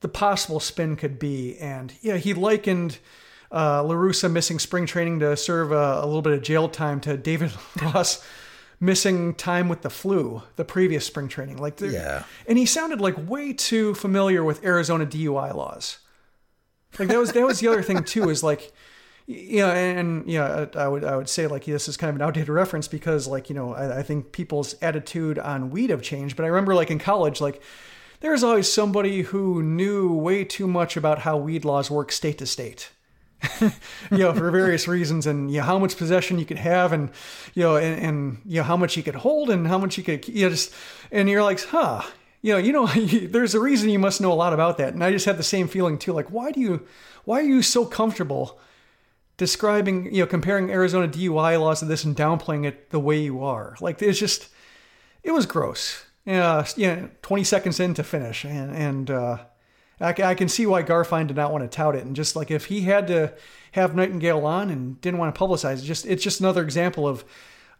[0.00, 2.98] the possible spin could be, and yeah, he likened
[3.54, 7.16] uh, LaRussa missing spring training to serve a, a little bit of jail time to
[7.16, 8.22] David Ross
[8.80, 11.58] missing time with the flu the previous spring training.
[11.58, 12.24] Like, yeah.
[12.48, 15.98] And he sounded like way too familiar with Arizona DUI laws.
[16.98, 18.72] Like that was that was the other thing too is like
[19.26, 22.16] you know, and, you know, I would I would say like this is kind of
[22.16, 26.02] an outdated reference because like you know I, I think people's attitude on weed have
[26.02, 26.36] changed.
[26.36, 27.62] But I remember like in college, like
[28.20, 32.46] there's always somebody who knew way too much about how weed laws work state to
[32.46, 32.90] state.
[34.10, 37.10] you know, for various reasons, and you know how much possession you could have, and
[37.54, 40.04] you know, and, and you know how much you could hold, and how much you
[40.04, 40.72] could, you know, just,
[41.10, 42.02] and you're like, huh,
[42.42, 42.86] you know, you know,
[43.28, 45.42] there's a reason you must know a lot about that, and I just had the
[45.42, 46.12] same feeling too.
[46.12, 46.86] Like, why do you,
[47.24, 48.58] why are you so comfortable
[49.36, 53.42] describing, you know, comparing Arizona DUI laws to this and downplaying it the way you
[53.42, 53.76] are?
[53.80, 54.48] Like, it's just,
[55.22, 56.04] it was gross.
[56.24, 59.10] Yeah, you know, 20 seconds in to finish, and and.
[59.10, 59.38] uh
[60.00, 62.66] I, can see why Garfien did not want to tout it, and just like if
[62.66, 63.32] he had to
[63.72, 67.24] have Nightengale on and didn't want to publicize it, just it's just another example of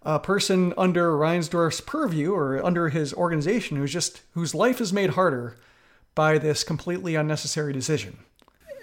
[0.02, 5.10] a person under Reinsdorf's purview or under his organization who's just whose life is made
[5.10, 5.56] harder
[6.14, 8.18] by this completely unnecessary decision.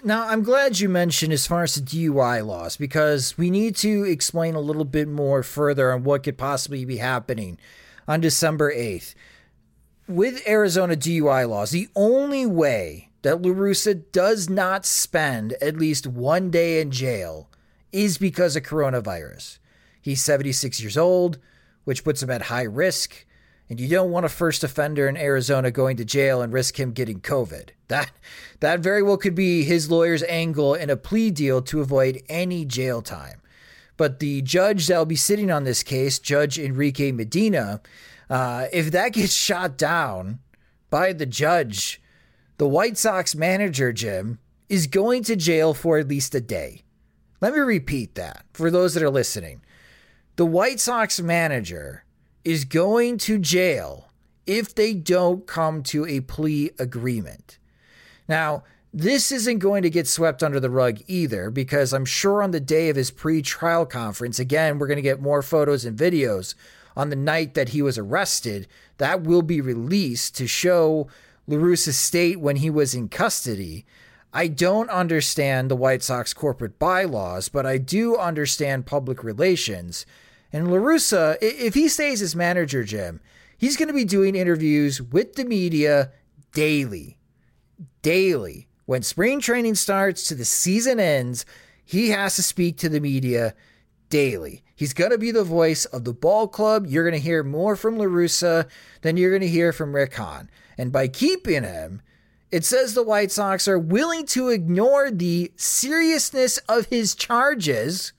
[0.04, 4.02] Now, I'm glad you mentioned as far as the DUI laws because we need to
[4.02, 7.56] explain a little bit more further on what could possibly be happening
[8.08, 9.14] on December 8th.
[10.08, 16.50] With Arizona DUI laws, the only way that LaRussa does not spend at least one
[16.50, 17.48] day in jail
[17.92, 19.58] is because of coronavirus.
[20.00, 21.38] He's 76 years old,
[21.84, 23.24] which puts him at high risk,
[23.68, 26.92] and you don't want a first offender in Arizona going to jail and risk him
[26.92, 27.70] getting COVID.
[27.88, 28.10] That
[28.60, 32.64] that very well could be his lawyer's angle in a plea deal to avoid any
[32.64, 33.40] jail time.
[33.96, 37.80] But the judge that'll be sitting on this case, Judge Enrique Medina,
[38.28, 40.40] uh, if that gets shot down
[40.90, 42.01] by the judge,
[42.58, 44.38] the White Sox manager, Jim,
[44.68, 46.82] is going to jail for at least a day.
[47.40, 49.62] Let me repeat that for those that are listening.
[50.36, 52.04] The White Sox manager
[52.44, 54.08] is going to jail
[54.46, 57.58] if they don't come to a plea agreement.
[58.28, 62.50] Now, this isn't going to get swept under the rug either, because I'm sure on
[62.50, 65.98] the day of his pre trial conference, again, we're going to get more photos and
[65.98, 66.54] videos
[66.96, 68.68] on the night that he was arrested.
[68.98, 71.08] That will be released to show
[71.48, 73.84] LaRussa's state when he was in custody.
[74.32, 80.06] I don't understand the White Sox corporate bylaws, but I do understand public relations.
[80.52, 83.20] And LaRussa, if he stays as manager, Jim,
[83.56, 86.12] he's going to be doing interviews with the media
[86.52, 87.18] daily.
[88.02, 88.68] Daily.
[88.86, 91.44] When spring training starts to the season ends,
[91.84, 93.54] he has to speak to the media
[94.12, 94.62] daily.
[94.76, 96.86] He's going to be the voice of the ball club.
[96.86, 98.68] You're going to hear more from LaRussa
[99.00, 100.50] than you're going to hear from Rick Hahn.
[100.76, 102.02] And by keeping him,
[102.50, 108.12] it says the White Sox are willing to ignore the seriousness of his charges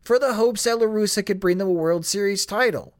[0.00, 2.94] for the hopes that LaRussa could bring them a World Series title.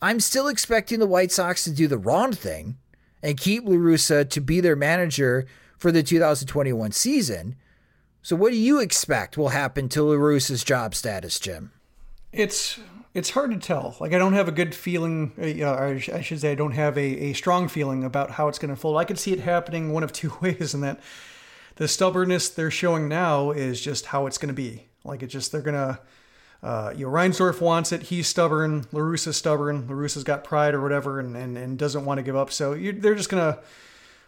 [0.00, 2.78] I'm still expecting the White Sox to do the wrong thing
[3.22, 5.46] and keep LaRussa to be their manager
[5.76, 7.54] for the 2021 season.
[8.22, 11.72] So, what do you expect will happen to LaRussa's job status, Jim?
[12.32, 12.78] It's
[13.14, 13.96] it's hard to tell.
[13.98, 16.96] Like I don't have a good feeling, uh, or I should say, I don't have
[16.96, 18.98] a, a strong feeling about how it's going to fold.
[18.98, 21.00] I could see it happening one of two ways, and that
[21.76, 24.86] the stubbornness they're showing now is just how it's going to be.
[25.02, 25.98] Like it's just they're gonna,
[26.62, 28.02] uh, you know, Reinsdorf wants it.
[28.02, 28.84] He's stubborn.
[28.92, 29.88] Larussa's stubborn.
[29.88, 32.52] Larussa's got pride or whatever, and and, and doesn't want to give up.
[32.52, 33.58] So they're just gonna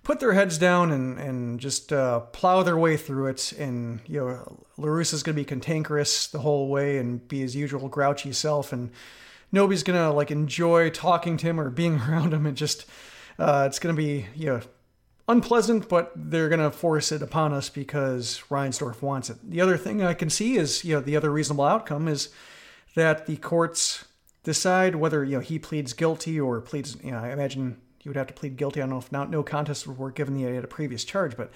[0.02, 3.52] put their heads down and and just uh, plow their way through it.
[3.52, 7.88] And you know, Larussa's going to be cantankerous the whole way and be his usual
[7.88, 8.90] grouchy self, and
[9.50, 12.46] nobody's going to like enjoy talking to him or being around him.
[12.46, 12.86] And just
[13.38, 14.60] uh, it's going to be you know
[15.28, 19.38] unpleasant, but they're going to force it upon us because Reinsdorf wants it.
[19.48, 22.30] The other thing I can see is you know the other reasonable outcome is
[22.94, 24.04] that the courts
[24.42, 28.16] decide whether you know he pleads guilty or pleads you know I imagine he would
[28.16, 28.80] have to plead guilty.
[28.80, 31.04] I don't know if not, no contest would work given the he had a previous
[31.04, 31.50] charge, but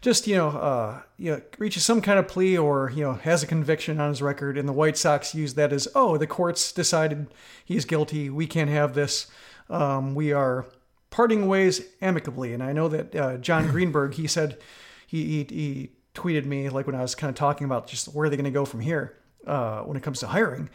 [0.00, 3.42] just you know, uh, you know, reaches some kind of plea or you know has
[3.42, 6.72] a conviction on his record, and the White Sox use that as oh, the courts
[6.72, 7.26] decided
[7.64, 8.30] he's guilty.
[8.30, 9.26] We can't have this.
[9.68, 10.66] Um, we are
[11.10, 12.52] parting ways amicably.
[12.52, 14.58] And I know that uh, John Greenberg he said
[15.06, 18.26] he, he, he tweeted me like when I was kind of talking about just where
[18.26, 20.68] are they going to go from here uh, when it comes to hiring.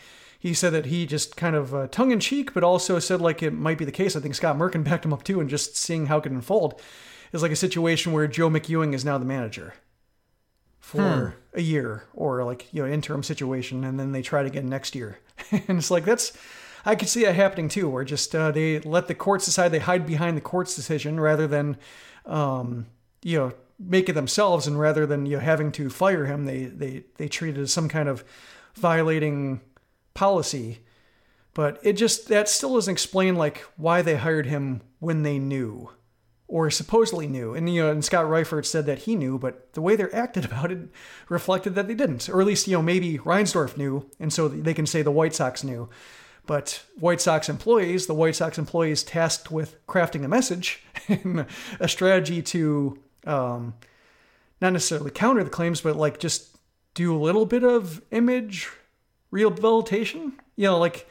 [0.44, 3.42] He said that he just kind of uh, tongue in cheek, but also said like
[3.42, 4.14] it might be the case.
[4.14, 6.82] I think Scott Merkin backed him up too, and just seeing how it can unfold
[7.32, 9.74] is like a situation where Joe McEwing is now the manager
[10.82, 11.58] for hmm.
[11.58, 14.96] a year or like you know interim situation, and then they try it again next
[14.96, 15.18] year,
[15.52, 16.34] and it's like that's.
[16.86, 19.80] I could see that happening too, where just uh, they let the courts decide, they
[19.80, 21.78] hide behind the court's decision rather than,
[22.26, 22.88] um,
[23.22, 26.66] you know, make it themselves, and rather than you know having to fire him, they
[26.66, 28.26] they they treat it as some kind of
[28.76, 29.62] violating
[30.14, 30.80] policy.
[31.54, 35.92] But it just that still doesn't explain like why they hired him when they knew
[36.48, 37.54] or supposedly knew.
[37.54, 40.46] And you know, and Scott Reifert said that he knew, but the way they're acted
[40.46, 40.90] about it
[41.30, 42.30] reflected that they didn't.
[42.30, 45.34] Or at least, you know, maybe Reinsdorf knew, and so they can say the White
[45.34, 45.90] Sox knew.
[46.46, 51.46] But White Sox employees, the White Sox employees tasked with crafting a message and
[51.80, 53.76] a strategy to um,
[54.62, 56.58] not necessarily counter the claims, but like just
[56.94, 58.70] do a little bit of image
[59.34, 60.34] rehabilitation.
[60.56, 61.10] You know, like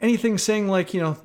[0.00, 1.18] anything saying like, you know,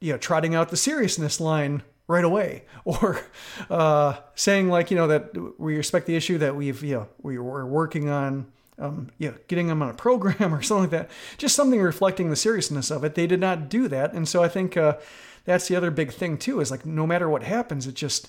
[0.00, 3.20] you know, trotting out the seriousness line right away or
[3.68, 7.36] uh, saying like you know that we respect the issue that we've you know we
[7.36, 8.46] were working on
[8.78, 11.10] um, know getting them on a program or something like that.
[11.36, 13.16] Just something reflecting the seriousness of it.
[13.16, 14.12] They did not do that.
[14.12, 14.96] And so i think uh,
[15.44, 18.28] that's the other big thing too is like no matter what happens it just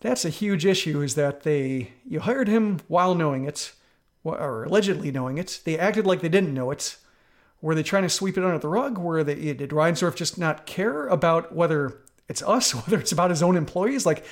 [0.00, 3.72] that's a huge issue is that they you hired him while knowing it
[4.24, 6.96] or allegedly knowing it they acted like they didn't know it
[7.60, 8.98] were they trying to sweep it under the rug?
[8.98, 13.42] Were they did Reinsdorf just not care about whether it's us, whether it's about his
[13.42, 14.06] own employees.
[14.06, 14.24] Like,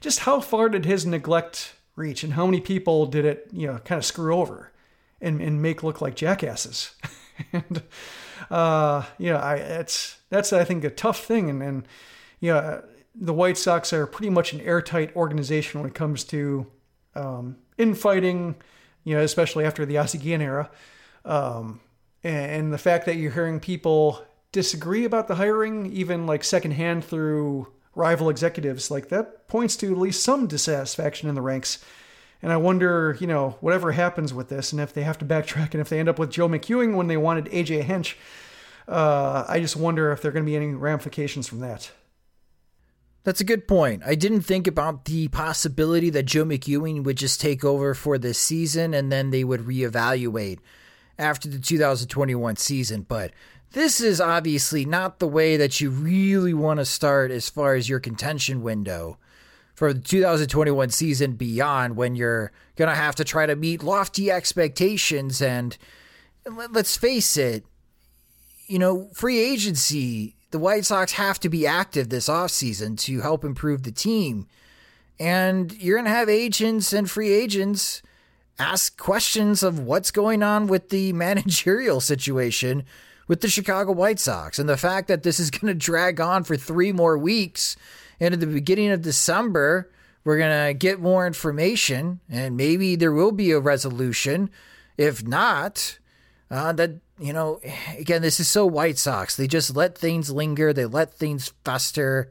[0.00, 3.78] just how far did his neglect reach, and how many people did it, you know,
[3.78, 4.72] kind of screw over
[5.20, 6.94] and, and make look like jackasses?
[7.52, 7.82] and
[8.50, 11.88] uh, you know, I it's that's I think a tough thing, and and
[12.40, 12.82] you know,
[13.14, 16.66] the White Sox are pretty much an airtight organization when it comes to
[17.16, 18.54] um, infighting,
[19.08, 20.70] you know, especially after the Ozzie era.
[21.24, 21.80] Um,
[22.22, 27.68] and the fact that you're hearing people disagree about the hiring, even like secondhand through
[27.94, 31.82] rival executives, like that points to at least some dissatisfaction in the ranks.
[32.42, 35.72] And I wonder, you know, whatever happens with this, and if they have to backtrack,
[35.72, 38.18] and if they end up with Joe McEwing when they wanted AJ Hinch,
[38.88, 41.90] uh, I just wonder if there are going to be any ramifications from that.
[43.24, 44.02] That's a good point.
[44.06, 48.38] I didn't think about the possibility that Joe McEwing would just take over for this
[48.38, 50.58] season and then they would reevaluate
[51.18, 53.32] after the 2021 season, but
[53.72, 57.88] this is obviously not the way that you really want to start as far as
[57.88, 59.18] your contention window
[59.74, 64.30] for the 2021 season beyond when you're going to have to try to meet lofty
[64.30, 65.76] expectations and
[66.70, 67.64] let's face it
[68.66, 73.44] you know free agency the White Sox have to be active this offseason to help
[73.44, 74.46] improve the team
[75.20, 78.02] and you're going to have agents and free agents
[78.58, 82.84] ask questions of what's going on with the managerial situation
[83.26, 84.58] with the Chicago White Sox.
[84.58, 87.76] And the fact that this is going to drag on for three more weeks,
[88.20, 89.90] and at the beginning of December,
[90.24, 94.50] we're going to get more information, and maybe there will be a resolution.
[94.96, 95.98] If not,
[96.50, 97.60] uh, that, you know,
[97.98, 99.36] again, this is so White Sox.
[99.36, 102.28] They just let things linger, they let things fester,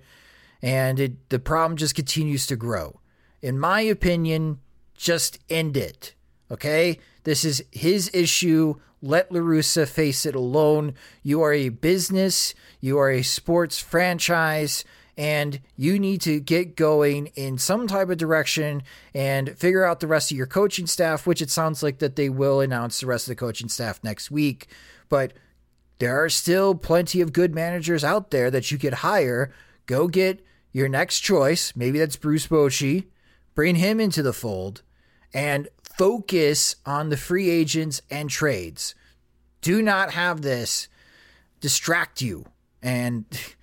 [0.61, 2.99] and it, the problem just continues to grow.
[3.41, 4.59] In my opinion,
[4.95, 6.15] just end it.
[6.49, 6.99] Okay?
[7.23, 8.75] This is his issue.
[9.01, 10.95] Let La Russa face it alone.
[11.21, 14.83] You are a business, you are a sports franchise,
[15.17, 18.83] and you need to get going in some type of direction
[19.15, 22.29] and figure out the rest of your coaching staff, which it sounds like that they
[22.29, 24.67] will announce the rest of the coaching staff next week.
[25.09, 25.33] But
[25.97, 29.51] there are still plenty of good managers out there that you could hire.
[29.87, 31.75] Go get your next choice.
[31.75, 33.07] Maybe that's Bruce Bochy.
[33.55, 34.83] Bring him into the fold
[35.33, 38.93] and focus on the free agents and trades.
[39.61, 40.87] Do not have this
[41.59, 42.45] distract you.
[42.83, 43.25] And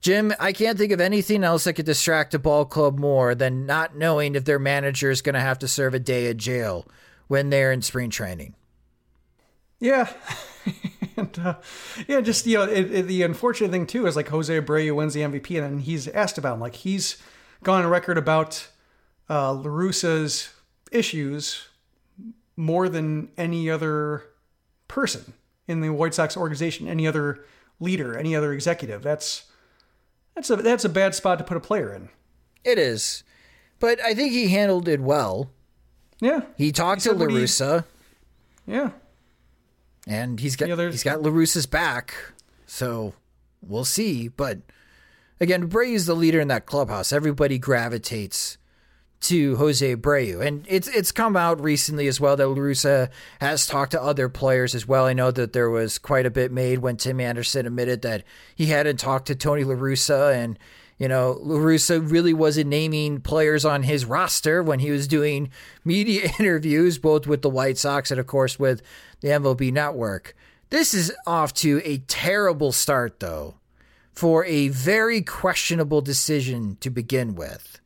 [0.00, 3.66] Jim, I can't think of anything else that could distract a ball club more than
[3.66, 6.86] not knowing if their manager is going to have to serve a day in jail
[7.28, 8.54] when they're in spring training.
[9.78, 10.10] Yeah.
[11.16, 11.54] and, uh,
[12.08, 15.12] yeah, just, you know, it, it, the unfortunate thing, too, is like Jose Abreu wins
[15.12, 16.60] the MVP and then he's asked about him.
[16.60, 17.18] Like, he's
[17.62, 18.68] gone on record about
[19.28, 19.62] uh,
[20.90, 21.68] issues
[22.56, 24.24] more than any other
[24.88, 25.34] person
[25.68, 27.44] in the White Sox organization, any other
[27.78, 29.02] leader, any other executive.
[29.02, 29.44] That's
[30.40, 32.08] that's a that's a bad spot to put a player in.
[32.64, 33.24] It is,
[33.78, 35.50] but I think he handled it well.
[36.20, 37.84] Yeah, he talked he to La Russa.
[38.64, 38.90] He, yeah,
[40.06, 42.14] and he's got yeah, he's got La Russa's back,
[42.66, 43.12] so
[43.60, 44.28] we'll see.
[44.28, 44.60] But
[45.40, 47.12] again, Bray is the leader in that clubhouse.
[47.12, 48.56] Everybody gravitates
[49.20, 50.44] to Jose Abreu.
[50.44, 53.10] And it's it's come out recently as well that LaRussa
[53.40, 55.04] has talked to other players as well.
[55.04, 58.66] I know that there was quite a bit made when Tim Anderson admitted that he
[58.66, 60.58] hadn't talked to Tony LaRussa and
[60.98, 65.50] you know, La Russa really wasn't naming players on his roster when he was doing
[65.84, 68.82] media interviews, both with the White Sox and, of course, with
[69.22, 70.36] the MLB network.
[70.68, 73.54] This is off to a terrible start, though,
[74.12, 77.79] for a very questionable decision to begin with.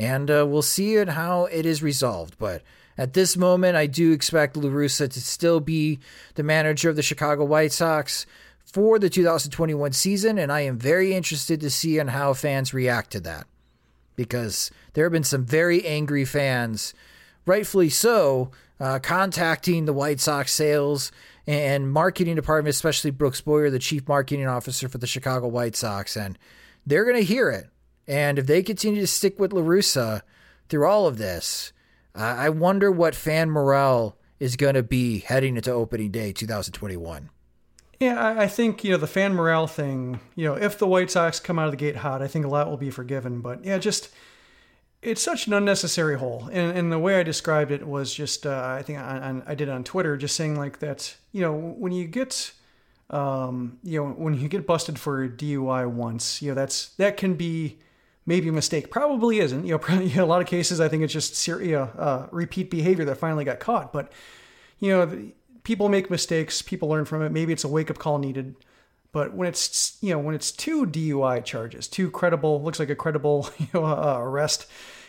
[0.00, 2.38] And uh, we'll see it how it is resolved.
[2.38, 2.62] But
[2.96, 6.00] at this moment, I do expect La Russa to still be
[6.36, 8.24] the manager of the Chicago White Sox
[8.64, 13.10] for the 2021 season, and I am very interested to see on how fans react
[13.12, 13.46] to that.
[14.16, 16.94] Because there have been some very angry fans,
[17.44, 21.12] rightfully so, uh, contacting the White Sox sales
[21.46, 26.16] and marketing department, especially Brooks Boyer, the chief marketing officer for the Chicago White Sox,
[26.16, 26.38] and
[26.86, 27.68] they're going to hear it.
[28.08, 30.22] And if they continue to stick with La Russa
[30.68, 31.72] through all of this,
[32.14, 37.30] uh, I wonder what fan morale is going to be heading into opening day 2021.
[38.00, 40.20] Yeah, I think you know the fan morale thing.
[40.34, 42.48] You know, if the White Sox come out of the gate hot, I think a
[42.48, 43.42] lot will be forgiven.
[43.42, 44.08] But yeah, just
[45.02, 46.48] it's such an unnecessary hole.
[46.50, 49.68] And, and the way I described it was just uh, I think on, I did
[49.68, 51.14] on Twitter, just saying like that.
[51.32, 52.52] You know, when you get
[53.10, 57.34] um, you know when you get busted for DUI once, you know that's that can
[57.34, 57.80] be
[58.30, 58.90] maybe a mistake.
[58.90, 59.66] Probably isn't.
[59.66, 59.78] You
[60.16, 63.16] know, a lot of cases I think it's just you know, uh, repeat behavior that
[63.16, 63.92] finally got caught.
[63.92, 64.12] But
[64.78, 65.30] you know
[65.64, 67.32] people make mistakes, people learn from it.
[67.32, 68.54] Maybe it's a wake up call needed.
[69.12, 72.94] But when it's you know when it's two DUI charges, two credible looks like a
[72.94, 74.66] credible you know uh, arrest,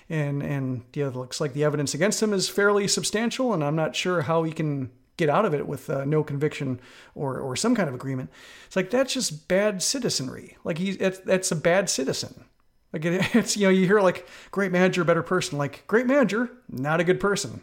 [0.09, 3.75] and and you know, looks like the evidence against him is fairly substantial, and I'm
[3.75, 6.79] not sure how he can get out of it with uh, no conviction
[7.13, 8.31] or or some kind of agreement.
[8.65, 10.57] It's like that's just bad citizenry.
[10.63, 12.45] Like he's that's a bad citizen.
[12.93, 15.57] Like it, it's you know you hear like great manager, better person.
[15.57, 17.61] Like great manager, not a good person.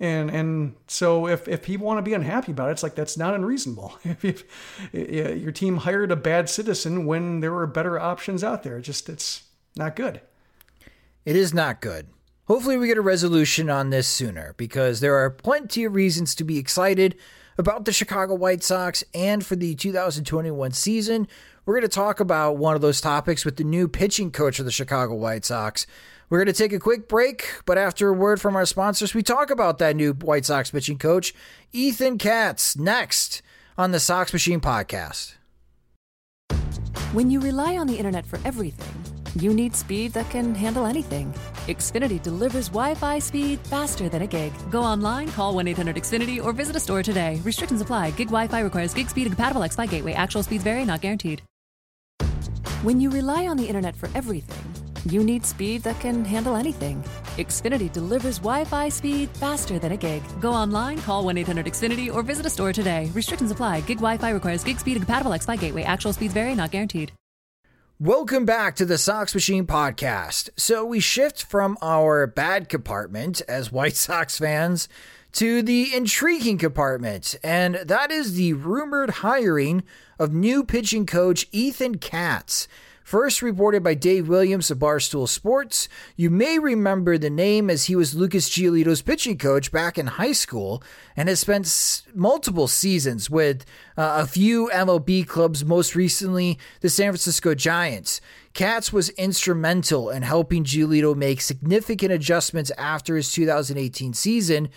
[0.00, 3.16] And and so if, if people want to be unhappy about it, it's like that's
[3.16, 3.98] not unreasonable.
[4.04, 4.44] If, if,
[4.92, 9.08] if your team hired a bad citizen when there were better options out there, just
[9.08, 9.44] it's
[9.76, 10.20] not good.
[11.24, 12.08] It is not good.
[12.46, 16.44] Hopefully, we get a resolution on this sooner because there are plenty of reasons to
[16.44, 17.16] be excited
[17.58, 21.26] about the Chicago White Sox and for the 2021 season.
[21.68, 24.64] We're going to talk about one of those topics with the new pitching coach of
[24.64, 25.86] the Chicago White Sox.
[26.30, 29.22] We're going to take a quick break, but after a word from our sponsors, we
[29.22, 31.34] talk about that new White Sox pitching coach,
[31.74, 33.42] Ethan Katz, next
[33.76, 35.34] on the Sox Machine podcast.
[37.12, 38.94] When you rely on the internet for everything,
[39.38, 41.34] you need speed that can handle anything.
[41.66, 44.54] Xfinity delivers Wi Fi speed faster than a gig.
[44.70, 47.42] Go online, call 1 800 Xfinity, or visit a store today.
[47.44, 48.12] Restrictions apply.
[48.12, 50.14] Gig Wi Fi requires gig speed and compatible X Fi gateway.
[50.14, 51.42] Actual speeds vary, not guaranteed.
[52.82, 54.64] When you rely on the internet for everything,
[55.10, 57.02] you need speed that can handle anything.
[57.36, 60.22] Xfinity delivers Wi Fi speed faster than a gig.
[60.40, 63.10] Go online, call 1 800 Xfinity, or visit a store today.
[63.14, 63.80] Restrictions apply.
[63.82, 65.82] Gig Wi Fi requires gig speed and compatible X Fi gateway.
[65.82, 67.12] Actual speeds vary, not guaranteed.
[68.00, 70.50] Welcome back to the Sox Machine podcast.
[70.56, 74.88] So we shift from our bad compartment as White Sox fans
[75.38, 79.84] to the intriguing compartment, and that is the rumored hiring
[80.18, 82.66] of new pitching coach Ethan Katz.
[83.04, 87.94] First reported by Dave Williams of Barstool Sports, you may remember the name as he
[87.94, 90.82] was Lucas Giolito's pitching coach back in high school
[91.16, 93.64] and has spent multiple seasons with
[93.96, 98.20] uh, a few MLB clubs, most recently the San Francisco Giants.
[98.54, 104.68] Katz was instrumental in helping Giolito make significant adjustments after his 2018 season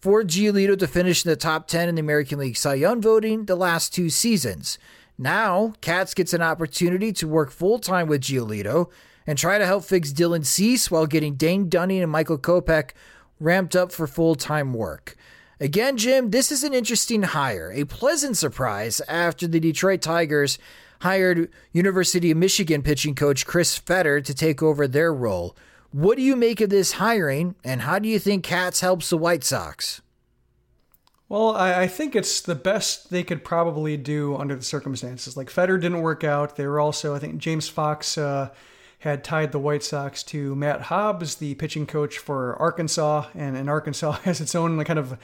[0.00, 3.46] for Giolito to finish in the top 10 in the American League Cy Young voting
[3.46, 4.78] the last two seasons.
[5.18, 8.90] Now, Katz gets an opportunity to work full time with Giolito
[9.26, 12.90] and try to help fix Dylan Cease while getting Dane Dunning and Michael Kopech
[13.40, 15.16] ramped up for full time work.
[15.58, 20.58] Again, Jim, this is an interesting hire, a pleasant surprise after the Detroit Tigers
[21.00, 25.56] hired University of Michigan pitching coach Chris Fetter to take over their role.
[25.96, 29.16] What do you make of this hiring, and how do you think Katz helps the
[29.16, 30.02] White Sox?
[31.26, 35.38] Well, I, think it's the best they could probably do under the circumstances.
[35.38, 36.56] Like Fetter didn't work out.
[36.56, 38.50] They were also, I think, James Fox uh,
[38.98, 43.70] had tied the White Sox to Matt Hobbs, the pitching coach for Arkansas, and, and
[43.70, 45.18] Arkansas has its own kind of.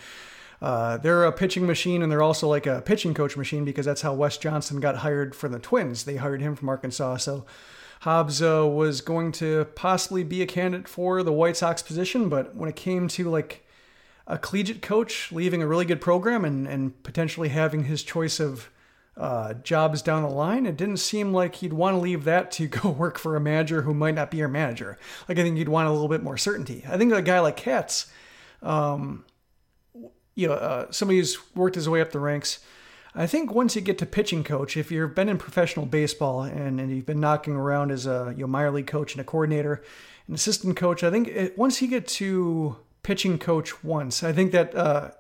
[0.63, 4.01] Uh, they're a pitching machine, and they're also like a pitching coach machine because that's
[4.01, 6.05] how Wes Johnson got hired for the Twins.
[6.05, 7.45] They hired him from Arkansas, so
[8.03, 12.53] Hobbs uh, was going to possibly be a candidate for the White Sox position, but
[12.53, 13.65] when it came to like
[14.27, 18.71] a collegiate coach leaving a really good program and, and potentially having his choice of
[19.17, 22.67] uh, jobs down the line, it didn't seem like he'd want to leave that to
[22.67, 24.99] go work for a manager who might not be your manager.
[25.29, 26.83] Like I think you'd want a little bit more certainty.
[26.89, 28.11] I think a guy like Katz,
[28.65, 29.25] um,
[30.35, 32.59] you know, uh, somebody who's worked his way up the ranks.
[33.15, 36.81] I think once you get to pitching coach, if you've been in professional baseball and,
[36.81, 39.83] and you've been knocking around as a you know, minor league coach and a coordinator,
[40.29, 44.53] an assistant coach, I think it, once you get to pitching coach once, I think
[44.53, 45.11] that uh,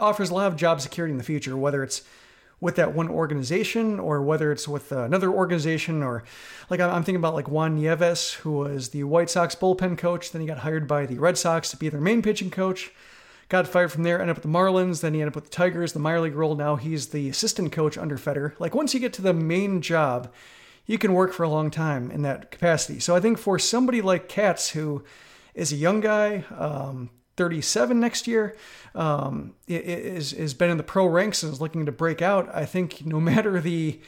[0.00, 2.02] offers a lot of job security in the future, whether it's
[2.60, 6.24] with that one organization or whether it's with another organization or
[6.70, 10.32] like I'm thinking about like Juan Nieves, who was the White Sox bullpen coach.
[10.32, 12.90] Then he got hired by the Red Sox to be their main pitching coach.
[13.48, 15.00] Got fired from there, ended up with the Marlins.
[15.00, 16.54] Then he ended up with the Tigers, the minor league role.
[16.54, 18.54] Now he's the assistant coach under Fetter.
[18.58, 20.30] Like once you get to the main job,
[20.84, 23.00] you can work for a long time in that capacity.
[23.00, 25.02] So I think for somebody like Katz, who
[25.54, 28.54] is a young guy, um, 37 next year,
[28.94, 32.54] um, is has been in the pro ranks and is looking to break out.
[32.54, 34.00] I think no matter the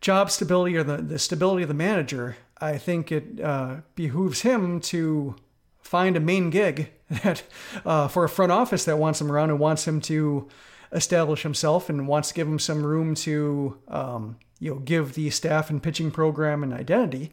[0.00, 4.80] job stability or the, the stability of the manager, I think it uh, behooves him
[4.82, 5.34] to
[5.80, 6.90] find a main gig
[7.22, 7.42] that
[7.84, 10.48] uh, for a front office that wants him around and wants him to
[10.92, 15.30] establish himself and wants to give him some room to um, you know give the
[15.30, 17.32] staff and pitching program an identity.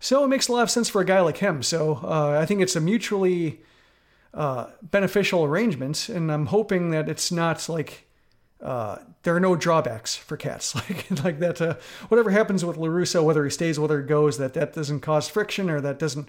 [0.00, 1.62] So it makes a lot of sense for a guy like him.
[1.62, 3.62] So uh, I think it's a mutually
[4.34, 8.06] uh, beneficial arrangements, and I'm hoping that it's not like
[8.60, 11.60] uh, there are no drawbacks for Katz like like that.
[11.60, 11.74] Uh,
[12.08, 15.28] whatever happens with La Russa, whether he stays, whether he goes, that that doesn't cause
[15.28, 16.28] friction or that doesn't.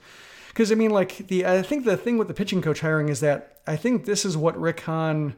[0.56, 3.20] Because I mean, like the I think the thing with the pitching coach hiring is
[3.20, 5.36] that I think this is what Rick Hahn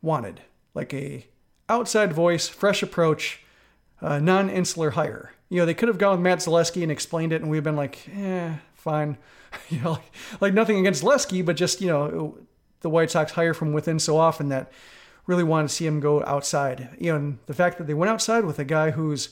[0.00, 0.40] wanted,
[0.72, 1.26] like a
[1.68, 3.40] outside voice, fresh approach,
[4.00, 5.32] uh, non-insular hire.
[5.48, 7.74] You know, they could have gone with Matt Zaleski and explained it, and we've been
[7.74, 9.18] like, eh, fine.
[9.68, 12.38] you know, like, like nothing against Lesky, but just you know,
[12.82, 14.70] the White Sox hire from within so often that
[15.26, 16.90] really wanted to see him go outside.
[17.00, 19.30] You know, and the fact that they went outside with a guy who's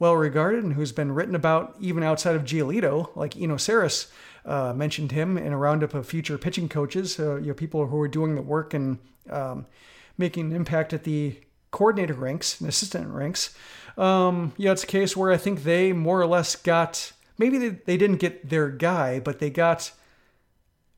[0.00, 4.08] well regarded and who's been written about even outside of Giolito, like Eno Sarris
[4.46, 8.00] uh, mentioned him in a roundup of future pitching coaches, uh, you know, people who
[8.00, 9.66] are doing the work and um,
[10.16, 11.36] making an impact at the
[11.70, 13.56] coordinator ranks and assistant ranks.
[13.98, 17.68] Um, yeah, it's a case where I think they more or less got maybe they,
[17.68, 19.92] they didn't get their guy, but they got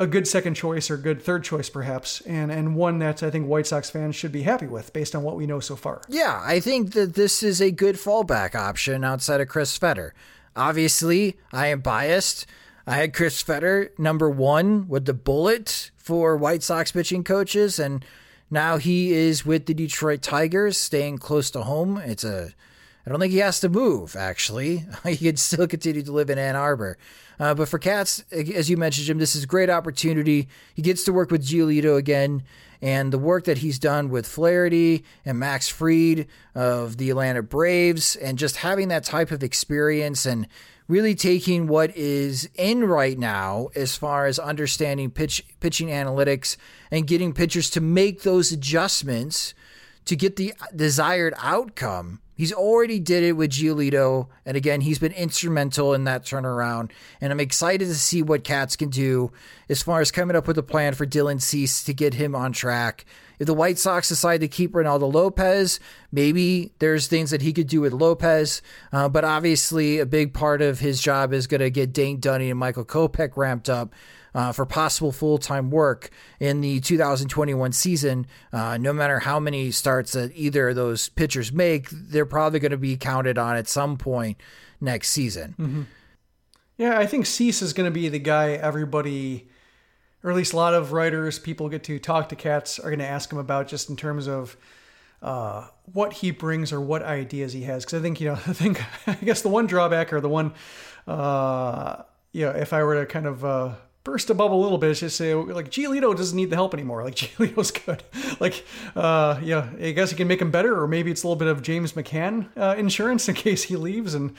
[0.01, 3.49] a good second choice or good third choice perhaps and and one that I think
[3.49, 6.03] White Sox fans should be happy with based on what we know so far.
[6.09, 10.15] Yeah, I think that this is a good fallback option outside of Chris Fetter.
[10.55, 12.47] Obviously, I am biased.
[12.89, 18.03] I had Chris Fetter number 1 with the bullet for White Sox pitching coaches and
[18.51, 21.99] now he is with the Detroit Tigers staying close to home.
[21.99, 22.55] It's a
[23.05, 24.87] I don't think he has to move, actually.
[25.05, 26.97] he could still continue to live in Ann Arbor.
[27.39, 30.49] Uh, but for Katz, as you mentioned, Jim, this is a great opportunity.
[30.75, 32.43] He gets to work with Giolito again,
[32.83, 38.17] and the work that he's done with Flaherty and Max Fried of the Atlanta Braves,
[38.17, 40.47] and just having that type of experience and
[40.89, 46.57] really taking what is in right now as far as understanding pitch pitching analytics
[46.91, 49.55] and getting pitchers to make those adjustments
[50.07, 55.11] to get the desired outcome He's already did it with Giolito, and again, he's been
[55.11, 56.93] instrumental in that turnaround.
[57.21, 59.33] And I'm excited to see what Katz can do
[59.69, 62.53] as far as coming up with a plan for Dylan Cease to get him on
[62.53, 63.05] track.
[63.39, 65.81] If the White Sox decide to keep Reynaldo Lopez,
[66.13, 68.63] maybe there's things that he could do with Lopez.
[68.93, 72.51] Uh, but obviously, a big part of his job is going to get Dane Dunning
[72.51, 73.95] and Michael Kopech ramped up
[74.35, 76.11] uh, for possible full time work
[76.41, 78.27] in the 2021 season.
[78.53, 82.71] Uh, no matter how many starts that either of those pitchers make, they're probably going
[82.71, 84.41] to be counted on at some point
[84.81, 85.55] next season.
[85.59, 85.83] Mm-hmm.
[86.77, 89.49] Yeah, I think Cease is going to be the guy everybody,
[90.23, 92.99] or at least a lot of writers, people get to talk to Katz, are going
[92.99, 94.57] to ask him about just in terms of
[95.23, 97.85] uh, what he brings or what ideas he has.
[97.85, 100.53] Because I think you know, I think I guess the one drawback or the one,
[101.07, 102.03] uh,
[102.33, 103.75] you know, if I were to kind of uh,
[104.09, 104.95] burst a bubble a little bit.
[104.95, 107.05] Just say like Giolito doesn't need the help anymore.
[107.05, 108.03] Like Giolito's good.
[108.41, 108.65] like
[108.97, 111.49] uh, yeah, I guess he can make him better, or maybe it's a little bit
[111.49, 114.35] of James McCann uh, insurance in case he leaves, and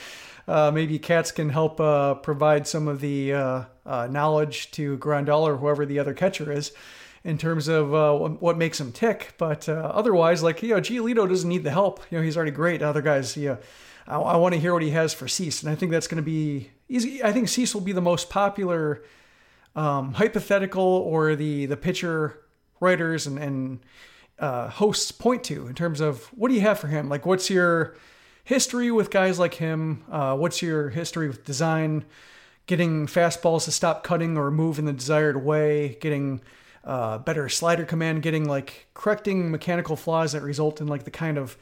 [0.48, 5.42] uh, maybe Katz can help uh, provide some of the uh, uh, knowledge to Grandal
[5.42, 6.72] or whoever the other catcher is.
[7.26, 7.92] In terms of
[8.40, 12.00] what makes him tick, but otherwise, like you know, Giolito doesn't need the help.
[12.10, 12.82] You know, he's already great.
[12.82, 13.58] Other guys, yeah,
[14.08, 16.24] I, I want to hear what he has for Cease, and I think that's going
[16.24, 17.22] to be easy.
[17.22, 19.04] I think Cease will be the most popular
[19.76, 22.40] um, hypothetical or the the pitcher
[22.80, 23.80] writers and, and
[24.40, 27.10] uh, hosts point to in terms of what do you have for him?
[27.10, 27.96] Like, what's your
[28.50, 30.04] history with guys like him?
[30.12, 32.04] Uh, what's your history with design?
[32.66, 36.41] Getting fastballs to stop cutting or move in the desired way, getting
[36.84, 41.38] uh, better slider command, getting like correcting mechanical flaws that result in like the kind
[41.38, 41.58] of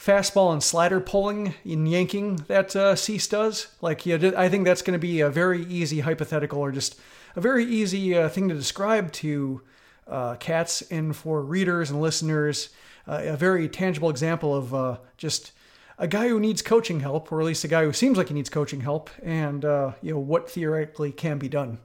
[0.00, 3.66] fastball and slider pulling and yanking that uh, Cease does.
[3.82, 6.98] Like, yeah, I think that's going to be a very easy hypothetical or just
[7.34, 9.60] a very easy uh, thing to describe to
[10.08, 12.70] uh, Katz and for readers and listeners.
[13.06, 15.52] Uh, a very tangible example of uh, just
[15.98, 18.34] a guy who needs coaching help, or at least a guy who seems like he
[18.34, 21.78] needs coaching help, and uh, you know what theoretically can be done.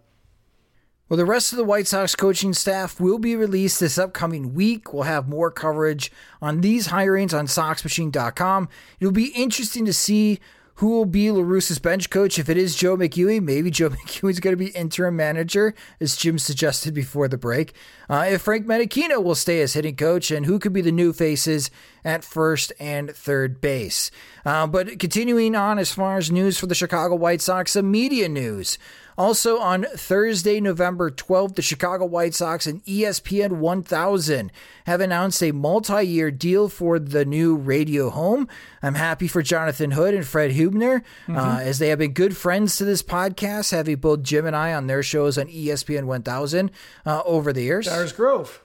[1.11, 4.93] Well, the rest of the White Sox coaching staff will be released this upcoming week.
[4.93, 6.09] We'll have more coverage
[6.41, 8.69] on these hirings on SoxMachine.com.
[8.97, 10.39] It'll be interesting to see
[10.75, 12.39] who will be La Russa's bench coach?
[12.39, 16.39] If it is Joe McEwing, maybe Joe McEwing's going to be interim manager, as Jim
[16.39, 17.73] suggested before the break.
[18.09, 21.13] Uh, if Frank Menechino will stay as hitting coach, and who could be the new
[21.13, 21.69] faces
[22.03, 24.11] at first and third base.
[24.45, 28.27] Uh, but continuing on as far as news for the Chicago White Sox, some media
[28.27, 28.77] news.
[29.17, 34.51] Also on Thursday, November 12th, the Chicago White Sox and ESPN 1000
[34.85, 38.47] have announced a multi year deal for the new radio home.
[38.81, 41.37] I'm happy for Jonathan Hood and Fred Huebner, uh, mm-hmm.
[41.37, 44.73] uh, as they have been good friends to this podcast, having both Jim and I
[44.73, 46.71] on their shows on ESPN 1000
[47.05, 47.85] uh, over the years.
[47.85, 48.61] Dyers Grove.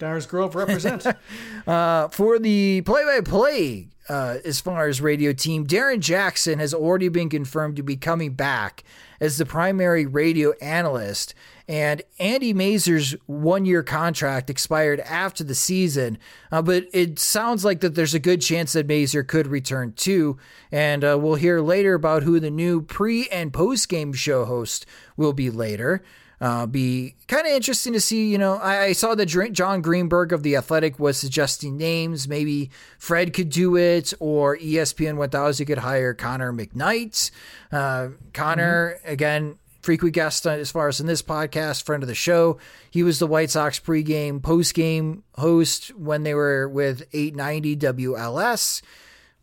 [0.00, 1.06] Dyers Grove represents.
[1.66, 7.08] uh, for the play by play, as far as radio team, Darren Jackson has already
[7.08, 8.82] been confirmed to be coming back
[9.20, 11.34] as the primary radio analyst.
[11.68, 16.18] And Andy Masur's one year contract expired after the season,
[16.50, 20.36] uh, but it sounds like that there's a good chance that Masur could return too.
[20.72, 24.84] And uh, we'll hear later about who the new pre and post game show host
[25.16, 26.02] will be later.
[26.40, 28.30] Uh, be kind of interesting to see.
[28.30, 32.26] You know, I, I, saw that John Greenberg of The Athletic was suggesting names.
[32.26, 37.30] Maybe Fred could do it, or ESPN 1000 could hire Connor McKnight.
[37.70, 39.12] Uh, Connor, mm-hmm.
[39.12, 42.58] again, frequent guest as far as in this podcast, friend of the show.
[42.90, 48.80] He was the White Sox pregame, postgame host when they were with 890 WLS.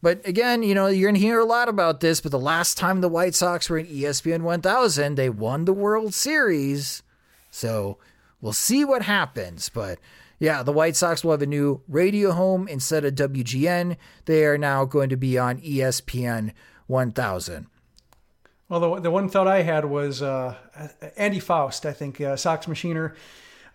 [0.02, 2.78] But again, you know, you're going to hear a lot about this, but the last
[2.78, 7.02] time the White Sox were in ESPN 1000, they won the World Series.
[7.50, 7.98] So
[8.40, 9.70] we'll see what happens.
[9.70, 9.98] But
[10.40, 13.98] yeah, the White Sox will have a new radio home instead of WGN.
[14.26, 16.52] They are now going to be on ESPN
[16.86, 17.68] 1000.
[18.70, 20.56] Well, the, the one thought I had was uh,
[21.16, 23.16] Andy Faust, I think, uh, Sox Machiner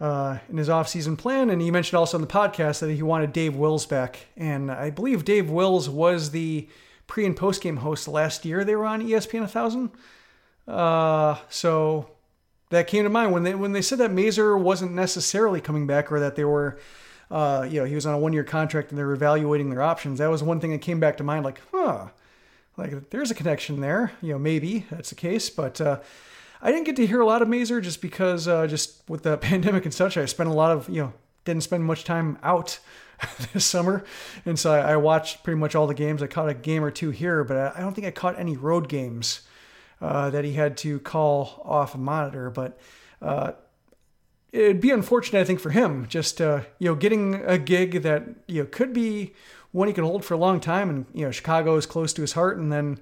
[0.03, 1.49] uh, in his offseason plan.
[1.49, 4.27] And he mentioned also on the podcast that he wanted Dave Wills back.
[4.37, 6.69] And I believe Dave Wills was the
[7.07, 8.65] pre and post game host last year.
[8.65, 9.91] They were on ESPN 1000.
[10.67, 12.11] Uh, so
[12.71, 16.11] that came to mind when they when they said that Masur wasn't necessarily coming back
[16.11, 16.81] or that they were,
[17.31, 19.83] uh, you know, he was on a one year contract and they were evaluating their
[19.83, 20.19] options.
[20.19, 21.45] That was one thing that came back to mind.
[21.45, 22.09] Like, huh,
[22.77, 24.11] like there's a connection there.
[24.21, 25.81] You know, maybe that's the case, but.
[25.81, 26.01] Uh,
[26.65, 29.37] I didn't get to hear a lot of Masur just because, uh, just with the
[29.49, 31.13] pandemic and such, I spent a lot of, you know,
[31.45, 32.79] didn't spend much time out
[33.53, 34.05] this summer.
[34.47, 36.23] And so I, I, watched pretty much all the games.
[36.23, 38.57] I caught a game or two here, but I, I don't think I caught any
[38.57, 39.43] road games
[40.01, 42.49] uh, that he had to call off a monitor.
[42.49, 42.79] But
[43.21, 43.53] uh,
[44.53, 48.25] it'd be unfortunate, I think, for him, just, uh, you know, getting a gig that,
[48.47, 49.35] you know, could be
[49.73, 50.89] one he could hold for a long time.
[50.89, 52.57] And, you know, Chicago is close to his heart.
[52.57, 53.01] And then,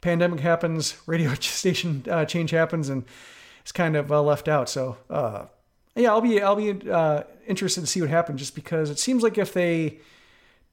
[0.00, 3.04] pandemic happens, radio station uh, change happens, and
[3.62, 4.68] it's kind of uh, left out.
[4.68, 5.46] So uh,
[5.94, 9.22] yeah, I'll be I'll be uh, interested to see what happens, just because it seems
[9.22, 9.98] like if they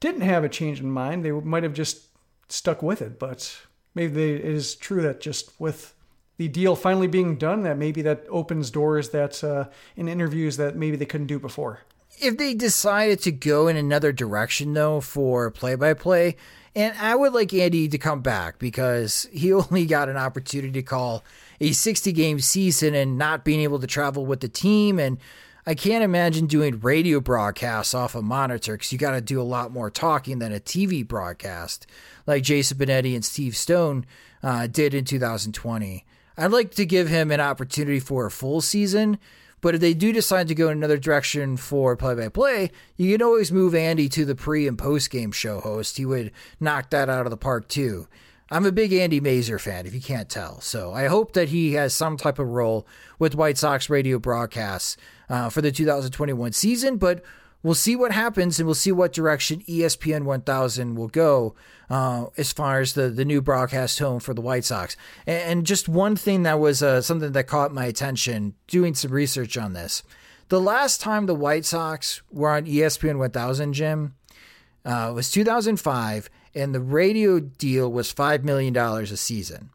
[0.00, 2.02] didn't have a change in mind, they might have just
[2.48, 3.18] stuck with it.
[3.18, 3.60] But
[3.94, 5.94] maybe they, it is true that just with
[6.36, 9.66] the deal finally being done, that maybe that opens doors that uh,
[9.96, 11.80] in interviews that maybe they couldn't do before.
[12.20, 16.36] If they decided to go in another direction, though, for play by play,
[16.78, 20.82] and I would like Andy to come back because he only got an opportunity to
[20.82, 21.24] call
[21.60, 25.00] a 60 game season and not being able to travel with the team.
[25.00, 25.18] And
[25.66, 29.42] I can't imagine doing radio broadcasts off a monitor because you got to do a
[29.42, 31.84] lot more talking than a TV broadcast
[32.28, 34.06] like Jason Benetti and Steve Stone
[34.44, 36.06] uh, did in 2020.
[36.36, 39.18] I'd like to give him an opportunity for a full season
[39.60, 43.12] but if they do decide to go in another direction for play by play, you
[43.12, 45.96] can always move Andy to the pre and post game show host.
[45.96, 48.08] He would knock that out of the park too.
[48.50, 50.60] I'm a big Andy Masur fan, if you can't tell.
[50.60, 52.86] So I hope that he has some type of role
[53.18, 54.96] with White Sox radio broadcasts
[55.28, 56.96] uh, for the 2021 season.
[56.96, 57.22] But
[57.62, 61.54] we'll see what happens and we'll see what direction ESPN 1000 will go
[61.90, 64.96] uh, as far as the, the new broadcast home for the White Sox.
[65.26, 69.12] And, and just one thing that was uh, something that caught my attention doing some
[69.12, 70.02] research on this.
[70.48, 74.14] The last time the White Sox were on ESPN 1000, Jim,
[74.84, 79.70] uh, was 2005, and the radio deal was $5 million a season.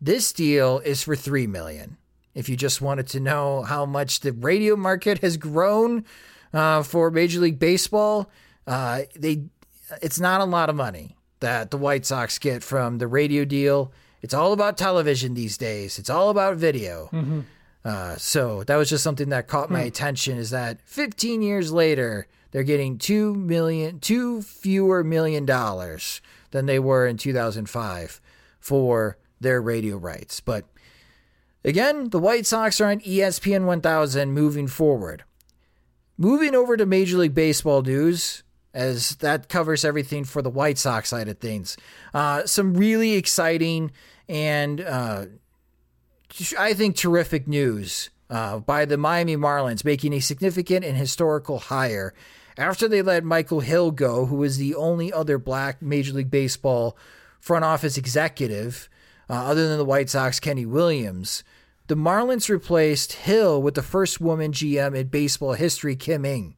[0.00, 1.96] This deal is for 3 million.
[2.34, 6.04] If you just wanted to know how much the radio market has grown
[6.52, 8.30] uh, for Major League Baseball.
[8.66, 9.44] Uh, they
[10.00, 13.92] it's not a lot of money that the White Sox get from the radio deal.
[14.22, 15.98] It's all about television these days.
[15.98, 17.10] It's all about video.
[17.12, 17.40] Mm-hmm.
[17.84, 20.38] Uh, so that was just something that caught my attention.
[20.38, 26.20] Is that 15 years later, they're getting two million, two fewer million dollars
[26.52, 28.20] than they were in 2005
[28.60, 30.38] for their radio rights.
[30.38, 30.66] But
[31.64, 35.24] again, the White Sox are on ESPN 1000 moving forward.
[36.16, 38.44] Moving over to Major League Baseball news,
[38.74, 41.76] as that covers everything for the White Sox side of things.
[42.14, 43.92] Uh, some really exciting
[44.28, 45.26] and uh,
[46.58, 52.14] I think terrific news uh, by the Miami Marlins making a significant and historical hire
[52.56, 56.96] after they let Michael Hill go, who was the only other black Major League Baseball
[57.40, 58.88] front office executive,
[59.28, 61.44] uh, other than the White Sox, Kenny Williams.
[61.88, 66.54] The Marlins replaced Hill with the first woman GM in baseball history, Kim Ng.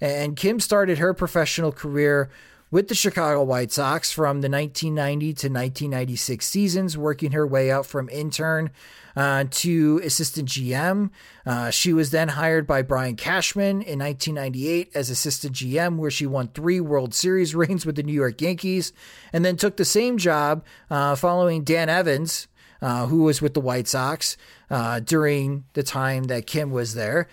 [0.00, 2.30] And Kim started her professional career
[2.70, 7.84] with the Chicago White Sox from the 1990 to 1996 seasons, working her way up
[7.84, 8.70] from intern
[9.16, 11.10] uh, to assistant GM.
[11.44, 16.26] Uh, she was then hired by Brian Cashman in 1998 as assistant GM, where she
[16.26, 18.92] won three World Series rings with the New York Yankees,
[19.32, 22.46] and then took the same job uh, following Dan Evans.
[22.82, 24.38] Uh, who was with the White Sox
[24.70, 27.28] uh, during the time that Kim was there?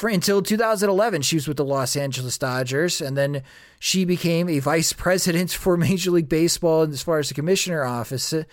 [0.00, 3.42] For until 2011 she was with the Los Angeles Dodgers and then
[3.78, 8.32] she became a vice president for Major League Baseball as far as the commissioner office
[8.32, 8.44] uh,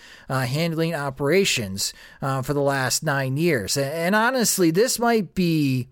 [0.42, 3.78] handling operations uh, for the last 9 years.
[3.78, 5.88] And, and honestly this might be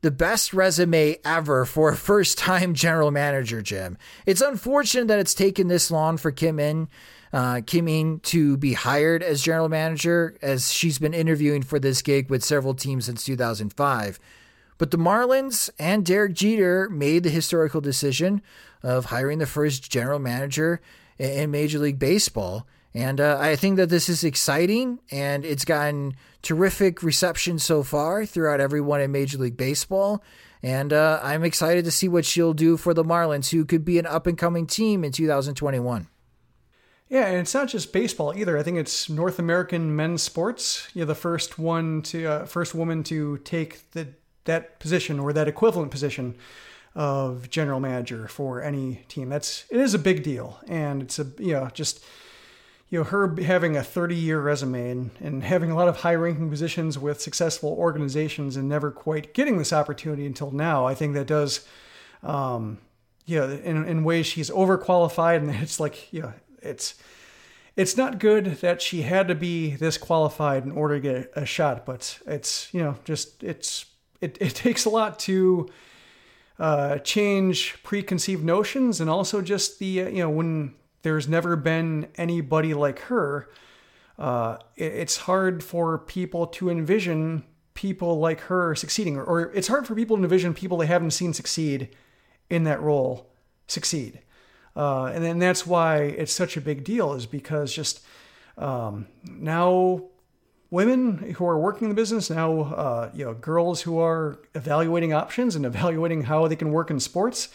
[0.00, 3.96] the best resume ever for a first time general manager Jim.
[4.26, 6.88] It's unfortunate that it's taken this long for Kim Ng
[7.34, 12.00] uh, Kim Ng to be hired as general manager, as she's been interviewing for this
[12.00, 14.20] gig with several teams since 2005.
[14.78, 18.40] But the Marlins and Derek Jeter made the historical decision
[18.84, 20.80] of hiring the first general manager
[21.18, 22.68] in Major League Baseball.
[22.94, 28.24] And uh, I think that this is exciting and it's gotten terrific reception so far
[28.26, 30.22] throughout everyone in Major League Baseball.
[30.62, 33.98] And uh, I'm excited to see what she'll do for the Marlins, who could be
[33.98, 36.06] an up and coming team in 2021.
[37.08, 38.56] Yeah, and it's not just baseball either.
[38.56, 40.88] I think it's North American men's sports.
[40.94, 44.08] You're the first one to, uh, first woman to take the
[44.44, 46.34] that position or that equivalent position
[46.94, 49.28] of general manager for any team.
[49.28, 52.04] That's it is a big deal, and it's a you know just
[52.88, 56.14] you know her having a 30 year resume and, and having a lot of high
[56.14, 60.86] ranking positions with successful organizations and never quite getting this opportunity until now.
[60.86, 61.66] I think that does.
[62.22, 62.78] Um,
[63.26, 66.32] yeah, in, in ways she's overqualified, and it's like, yeah,
[66.64, 66.94] it's
[67.76, 71.44] it's not good that she had to be this qualified in order to get a
[71.44, 73.86] shot, but it's you know just it's
[74.20, 75.68] it, it takes a lot to
[76.58, 82.08] uh, change preconceived notions and also just the uh, you know when there's never been
[82.16, 83.50] anybody like her,
[84.18, 87.44] uh, it, it's hard for people to envision
[87.74, 91.10] people like her succeeding, or, or it's hard for people to envision people they haven't
[91.10, 91.94] seen succeed
[92.48, 93.30] in that role
[93.66, 94.20] succeed.
[94.76, 98.00] Uh, and then that's why it's such a big deal is because just
[98.58, 100.02] um, now
[100.70, 105.12] women who are working in the business now uh, you know girls who are evaluating
[105.12, 107.48] options and evaluating how they can work in sports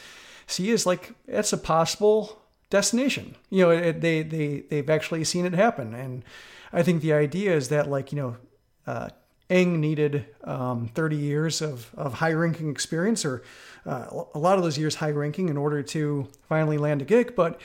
[0.48, 3.36] see is like it's a possible destination.
[3.50, 5.94] You know it, they they they've actually seen it happen.
[5.94, 6.24] And
[6.72, 8.38] i think the idea is that like you know
[8.86, 9.10] uh,
[9.50, 13.41] Ng needed um, 30 years of, of high ranking experience, or
[13.86, 17.36] uh, a lot of those years high ranking, in order to finally land a gig.
[17.36, 17.60] But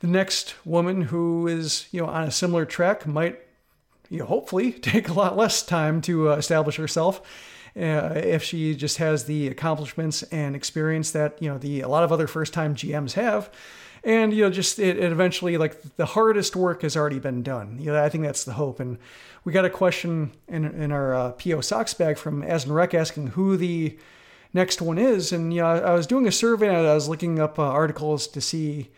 [0.00, 3.40] the next woman who is you know on a similar track might
[4.08, 7.20] you know, hopefully take a lot less time to uh, establish herself.
[7.76, 12.02] Uh, if she just has the accomplishments and experience that you know the a lot
[12.02, 13.50] of other first time GMs have,
[14.04, 17.78] and you know just it, it, eventually like the hardest work has already been done.
[17.78, 18.80] You know i think that's the hope.
[18.80, 18.98] And
[19.44, 23.28] we got a question in, in our uh, po socks bag from asden rec asking
[23.28, 23.98] who the
[24.52, 25.32] next one is.
[25.32, 28.26] And you know i was doing a survey and i was looking up uh, articles
[28.28, 28.90] to see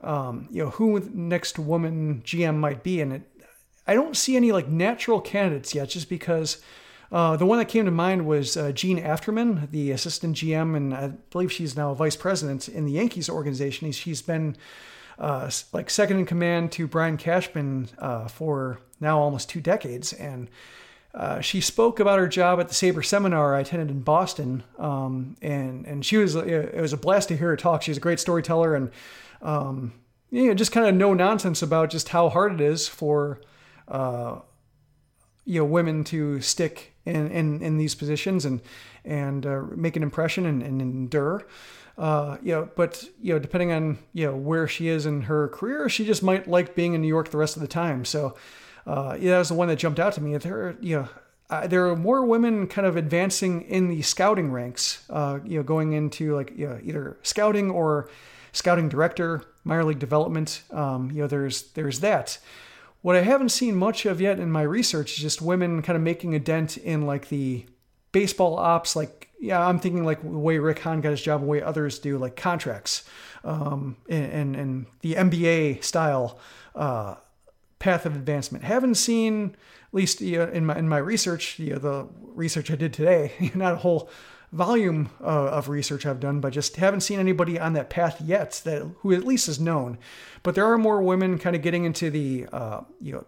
[0.00, 3.00] um, you know who the next woman gm might be.
[3.00, 3.22] And it,
[3.86, 6.62] i don't see any like natural candidates yet just because
[7.12, 10.94] uh, the one that came to mind was uh, Jean Afterman, the assistant GM, and
[10.94, 13.92] I believe she's now vice president in the Yankees organization.
[13.92, 14.56] She's been
[15.18, 20.48] uh, like second in command to Brian Cashman uh, for now almost two decades, and
[21.14, 25.84] uh, she spoke about her job at the Saberseminar I attended in Boston, um, and
[25.84, 27.82] and she was it was a blast to hear her talk.
[27.82, 28.90] She's a great storyteller, and
[29.42, 29.92] um,
[30.30, 33.38] you know, just kind of no nonsense about just how hard it is for
[33.88, 34.38] uh,
[35.44, 38.60] you know women to stick in in, in these positions and
[39.04, 41.46] and uh, make an impression and, and endure.
[41.98, 45.48] Uh, you know, but you know, depending on you know where she is in her
[45.48, 48.04] career, she just might like being in New York the rest of the time.
[48.04, 48.36] So,
[48.86, 50.36] uh, yeah, that was the one that jumped out to me.
[50.38, 51.08] There, you know,
[51.50, 55.04] uh, there are more women kind of advancing in the scouting ranks.
[55.10, 58.08] Uh, you know, going into like you know, either scouting or
[58.52, 60.62] scouting director, minor league development.
[60.70, 62.38] Um, you know, there's there's that.
[63.02, 66.02] What I haven't seen much of yet in my research is just women kind of
[66.02, 67.66] making a dent in like the
[68.12, 68.94] baseball ops.
[68.94, 71.98] Like, yeah, I'm thinking like the way Rick Hahn got his job, the way others
[71.98, 73.02] do, like contracts,
[73.44, 76.38] um, and, and, the MBA style
[76.76, 77.16] uh,
[77.80, 78.62] path of advancement.
[78.62, 79.56] Haven't seen,
[79.88, 82.92] at least you know, in my in my research, you know, the research I did
[82.92, 84.08] today, not a whole
[84.52, 88.60] volume uh, of research I've done, but just haven't seen anybody on that path yet
[88.64, 89.98] that who at least is known.
[90.42, 93.24] But there are more women kind of getting into the uh, you know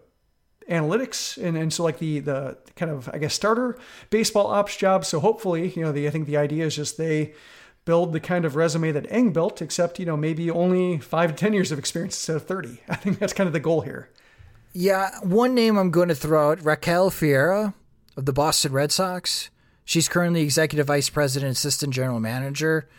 [0.69, 3.77] analytics and, and so like the the kind of I guess starter
[4.09, 5.03] baseball ops job.
[5.05, 7.33] So hopefully you know the I think the idea is just they
[7.85, 11.35] build the kind of resume that Ng built, except you know maybe only five to
[11.35, 12.81] ten years of experience instead of thirty.
[12.89, 14.09] I think that's kind of the goal here.
[14.73, 17.73] Yeah, one name I'm going to throw out Raquel Ferreira
[18.17, 19.49] of the Boston Red Sox.
[19.85, 22.89] She's currently executive vice president, assistant general manager.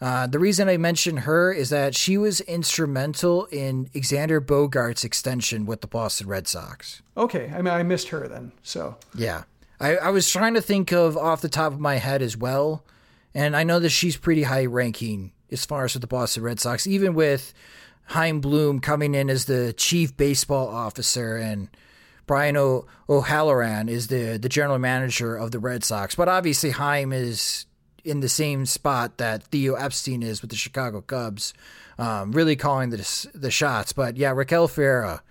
[0.00, 5.64] Uh, the reason I mention her is that she was instrumental in Xander Bogaerts' extension
[5.64, 7.00] with the Boston Red Sox.
[7.16, 8.52] Okay, I mean I missed her then.
[8.62, 9.44] So yeah,
[9.80, 12.84] I, I was trying to think of off the top of my head as well,
[13.32, 16.58] and I know that she's pretty high ranking as far as with the Boston Red
[16.58, 17.54] Sox, even with
[18.06, 21.68] Chaim Bloom coming in as the chief baseball officer and
[22.26, 26.14] Brian o- O'Halloran is the the general manager of the Red Sox.
[26.14, 27.66] But obviously, Chaim is
[28.04, 31.54] in the same spot that Theo Epstein is with the Chicago Cubs,
[31.98, 33.92] um, really calling the the shots.
[33.92, 35.22] But yeah, Raquel Ferreira,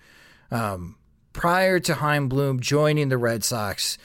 [0.50, 0.96] um,
[1.32, 3.98] prior to Chaim Bloom joining the Red Sox,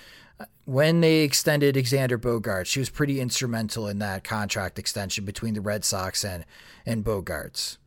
[0.66, 5.62] when they extended Xander Bogaerts, she was pretty instrumental in that contract extension between the
[5.62, 6.46] Red Sox and
[6.86, 7.78] and Bogaerts.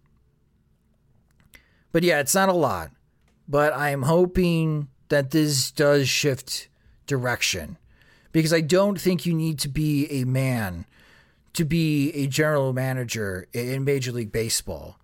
[1.92, 2.90] But yeah, it's not a lot.
[3.46, 6.68] But I'm hoping that this does shift
[7.06, 7.76] direction
[8.32, 10.86] because I don't think you need to be a man
[11.52, 14.96] to be a general manager in Major League Baseball.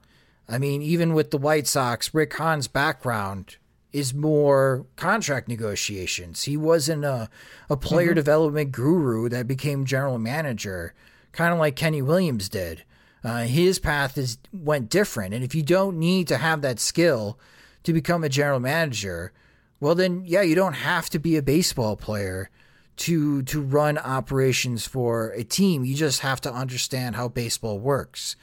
[0.49, 3.59] I mean, even with the White Sox, Rick Hahn's background
[3.93, 6.45] is more contract negotiations.
[6.45, 7.29] He wasn't a,
[7.69, 8.15] a player mm-hmm.
[8.15, 10.95] development guru that became general manager,
[11.33, 12.83] kind of like Kenny Williams did.
[13.23, 17.39] Uh, his path is went different, and if you don't need to have that skill
[17.83, 19.33] to become a general manager,
[19.81, 22.51] well then yeah, you don't have to be a baseball player
[22.97, 25.85] to to run operations for a team.
[25.85, 28.37] You just have to understand how baseball works.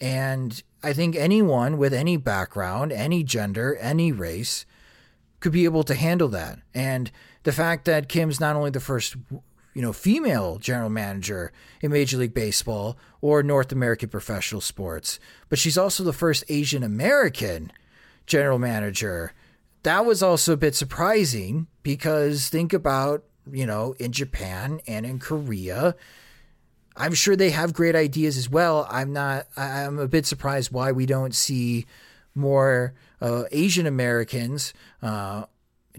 [0.00, 4.66] And I think anyone with any background, any gender, any race
[5.40, 6.58] could be able to handle that.
[6.74, 7.10] And
[7.42, 9.16] the fact that Kim's not only the first
[9.76, 15.20] you know, female general manager in Major League Baseball or North American professional sports,
[15.50, 17.70] but she's also the first Asian American
[18.24, 19.34] general manager
[19.86, 25.20] that was also a bit surprising because think about, you know, in Japan and in
[25.20, 25.94] Korea,
[26.96, 28.88] I'm sure they have great ideas as well.
[28.90, 31.86] I'm not, I'm a bit surprised why we don't see
[32.34, 35.44] more uh, Asian Americans uh,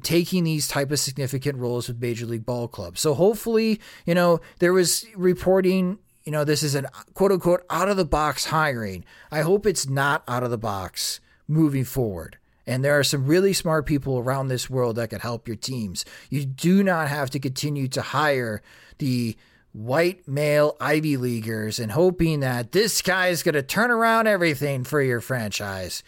[0.03, 2.99] taking these type of significant roles with Major League Ball clubs.
[2.99, 7.87] So hopefully, you know, there was reporting, you know, this is an quote unquote out
[7.87, 9.05] of the box hiring.
[9.31, 12.37] I hope it's not out of the box moving forward.
[12.67, 16.03] And there are some really smart people around this world that could help your teams.
[16.29, 18.61] You do not have to continue to hire
[18.97, 19.37] the
[19.71, 24.83] white male Ivy Leaguers and hoping that this guy is going to turn around everything
[24.83, 26.03] for your franchise.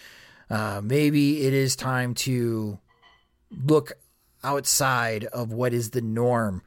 [0.50, 2.80] Uh, maybe it is time to
[3.66, 3.94] look
[4.44, 6.62] outside of what is the norm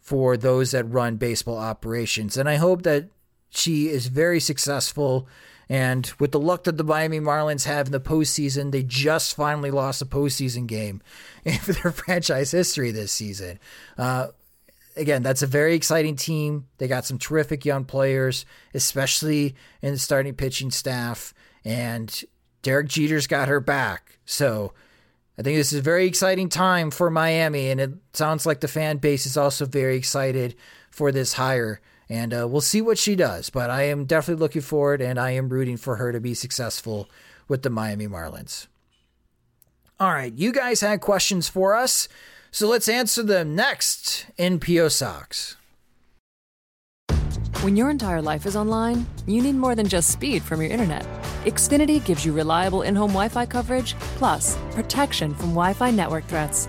[0.00, 2.36] for those that run baseball operations.
[2.36, 3.08] And I hope that
[3.50, 5.28] she is very successful
[5.70, 9.70] and with the luck that the Miami Marlins have in the postseason, they just finally
[9.70, 11.00] lost a postseason game
[11.44, 13.60] in their franchise history this season.
[13.96, 14.26] Uh,
[14.96, 16.66] again, that's a very exciting team.
[16.78, 18.44] They got some terrific young players,
[18.74, 21.32] especially in the starting pitching staff.
[21.64, 22.20] And
[22.62, 24.18] Derek Jeter's got her back.
[24.24, 24.72] So
[25.38, 27.70] I think this is a very exciting time for Miami.
[27.70, 30.56] And it sounds like the fan base is also very excited
[30.90, 33.48] for this hire and uh, we'll see what she does.
[33.48, 37.08] But I am definitely looking forward, and I am rooting for her to be successful
[37.48, 38.66] with the Miami Marlins.
[40.00, 42.08] All right, you guys had questions for us,
[42.50, 45.56] so let's answer them next in PO Sox.
[47.62, 51.02] When your entire life is online, you need more than just speed from your internet.
[51.44, 56.24] Xfinity gives you reliable in home Wi Fi coverage, plus protection from Wi Fi network
[56.24, 56.68] threats.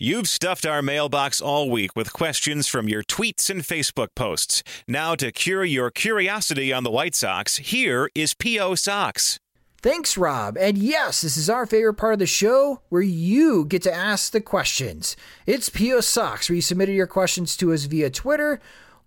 [0.00, 4.62] You've stuffed our mailbox all week with questions from your tweets and Facebook posts.
[4.86, 8.76] Now, to cure your curiosity on the White Sox, here is P.O.
[8.76, 9.40] Sox.
[9.82, 10.56] Thanks, Rob.
[10.56, 14.30] And yes, this is our favorite part of the show where you get to ask
[14.30, 15.16] the questions.
[15.46, 16.00] It's P.O.
[16.00, 18.60] Sox, where you submitted your questions to us via Twitter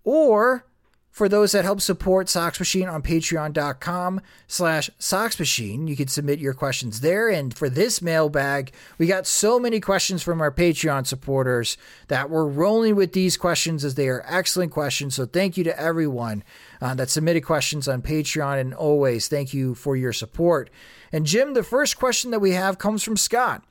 [0.04, 0.66] or
[1.12, 6.38] for those that help support Sox Machine on patreon.com slash Sox Machine, you can submit
[6.38, 7.28] your questions there.
[7.28, 11.76] And for this mailbag, we got so many questions from our Patreon supporters
[12.08, 15.14] that we're rolling with these questions as they are excellent questions.
[15.14, 16.44] So thank you to everyone
[16.80, 18.58] uh, that submitted questions on Patreon.
[18.58, 20.70] And always thank you for your support.
[21.12, 23.62] And Jim, the first question that we have comes from Scott.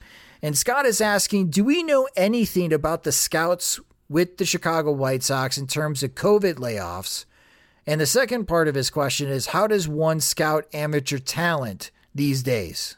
[0.43, 5.23] And Scott is asking Do we know anything about the scouts with the Chicago White
[5.23, 7.25] Sox in terms of COVID layoffs?
[7.87, 12.43] And the second part of his question is how does one scout amateur talent these
[12.43, 12.95] days?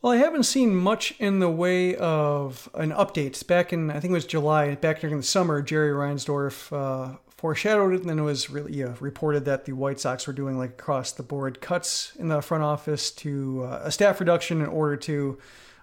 [0.00, 3.44] Well, I haven't seen much in the way of an update.
[3.46, 7.92] Back in, I think it was July, back during the summer, Jerry Reinsdorf uh, foreshadowed
[7.92, 11.12] it, and then it was really reported that the White Sox were doing like across
[11.12, 15.38] the board cuts in the front office to uh, a staff reduction in order to,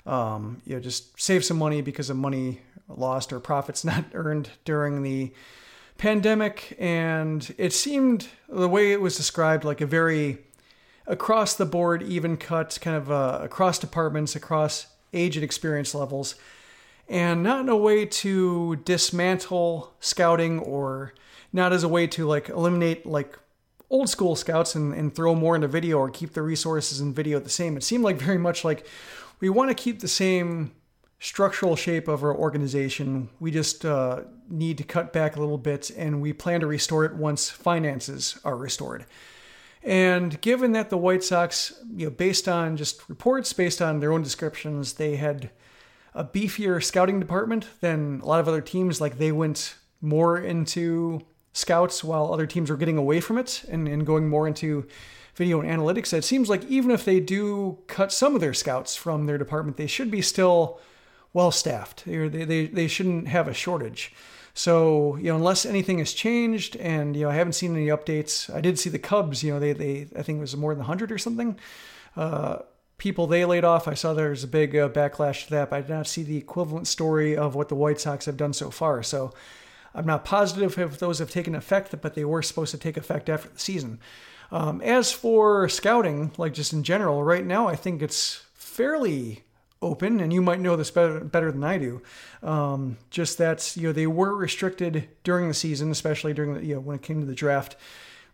[0.06, 4.50] um, you know, just save some money because of money lost or profits not earned
[4.64, 5.34] during the
[5.98, 10.40] pandemic, and it seemed the way it was described like a very
[11.06, 16.36] across the board, even cut, kind of uh, across departments, across age and experience levels,
[17.08, 21.14] and not in a way to dismantle scouting or
[21.52, 23.38] not as a way to like eliminate like
[23.90, 27.40] old school scouts and, and throw more into video or keep the resources in video
[27.40, 27.78] the same.
[27.78, 28.88] It seemed like very much like
[29.40, 30.72] we want to keep the same
[31.24, 33.30] structural shape of our organization.
[33.40, 37.06] We just uh, need to cut back a little bit, and we plan to restore
[37.06, 39.06] it once finances are restored.
[39.82, 44.12] And given that the White Sox, you know, based on just reports, based on their
[44.12, 45.50] own descriptions, they had
[46.14, 49.00] a beefier scouting department than a lot of other teams.
[49.00, 51.22] Like they went more into
[51.54, 54.86] scouts while other teams were getting away from it and, and going more into
[55.36, 56.12] video and analytics.
[56.12, 59.78] It seems like even if they do cut some of their scouts from their department,
[59.78, 60.82] they should be still
[61.34, 62.06] well staffed.
[62.06, 64.14] They, they, they shouldn't have a shortage.
[64.54, 68.54] So, you know, unless anything has changed and, you know, I haven't seen any updates.
[68.54, 70.80] I did see the Cubs, you know, they, they I think it was more than
[70.80, 71.58] 100 or something.
[72.16, 72.60] Uh,
[73.00, 73.88] people they laid off.
[73.88, 76.38] I saw there's a big uh, backlash to that, but I did not see the
[76.38, 79.02] equivalent story of what the White Sox have done so far.
[79.02, 79.34] So
[79.96, 83.30] I'm not positive if those have taken effect, but they were supposed to take effect
[83.30, 84.00] after the season.
[84.52, 89.44] Um, as for scouting, like just in general, right now, I think it's fairly
[89.84, 92.02] open, and you might know this better, better than I do.
[92.42, 96.76] Um, just that you know they were restricted during the season, especially during the you
[96.76, 97.76] know when it came to the draft.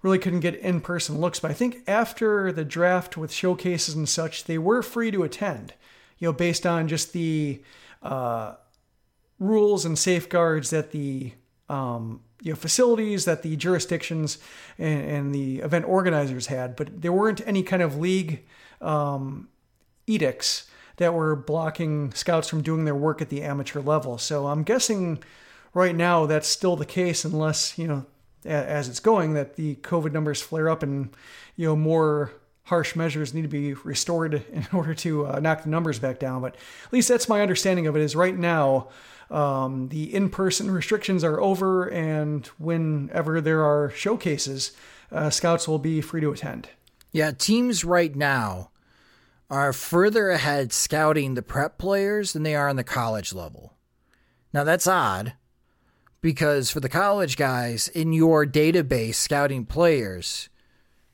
[0.02, 4.08] Really couldn't get in person looks, but I think after the draft with showcases and
[4.08, 5.74] such, they were free to attend.
[6.20, 7.62] You know, based on just the
[8.02, 8.54] uh,
[9.40, 11.34] rules and safeguards that the
[11.68, 14.38] um, you know facilities that the jurisdictions
[14.78, 18.44] and, and, the event organizers had, but there weren't any kind of league
[18.82, 19.50] um,
[20.08, 20.70] edicts
[21.00, 24.18] that were blocking scouts from doing their work at the amateur level.
[24.18, 25.24] So I'm guessing
[25.74, 28.06] right now that's still the case, unless you know,
[28.46, 31.10] as it's going, that the COVID numbers flare up and
[31.56, 32.34] you know more
[32.64, 36.42] harsh measures need to be restored in order to uh, knock the numbers back down.
[36.42, 38.02] But at least that's my understanding of it.
[38.02, 38.90] Is right now.
[39.32, 44.72] Um, the in-person restrictions are over, and whenever there are showcases,
[45.12, 46.68] uh, scouts will be free to attend.
[47.12, 48.72] Yeah, teams right now
[49.50, 53.74] are further ahead scouting the prep players than they are on the college level.
[54.54, 55.34] Now that's odd
[56.22, 60.50] because for the college guys in your database scouting players,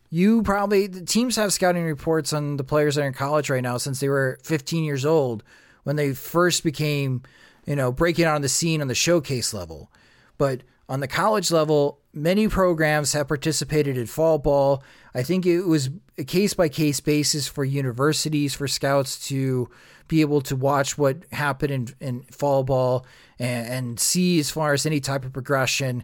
[0.10, 3.64] you probably the teams have scouting reports on the players that are in college right
[3.64, 5.44] now since they were 15 years old
[5.84, 7.22] when they first became,
[7.66, 9.92] you know, breaking out on the scene on the showcase level.
[10.38, 14.84] But on the college level, many programs have participated in fall ball.
[15.16, 19.70] I think it was a case by case basis for universities, for scouts to
[20.08, 23.06] be able to watch what happened in, in fall ball
[23.40, 26.04] and, and see as far as any type of progression.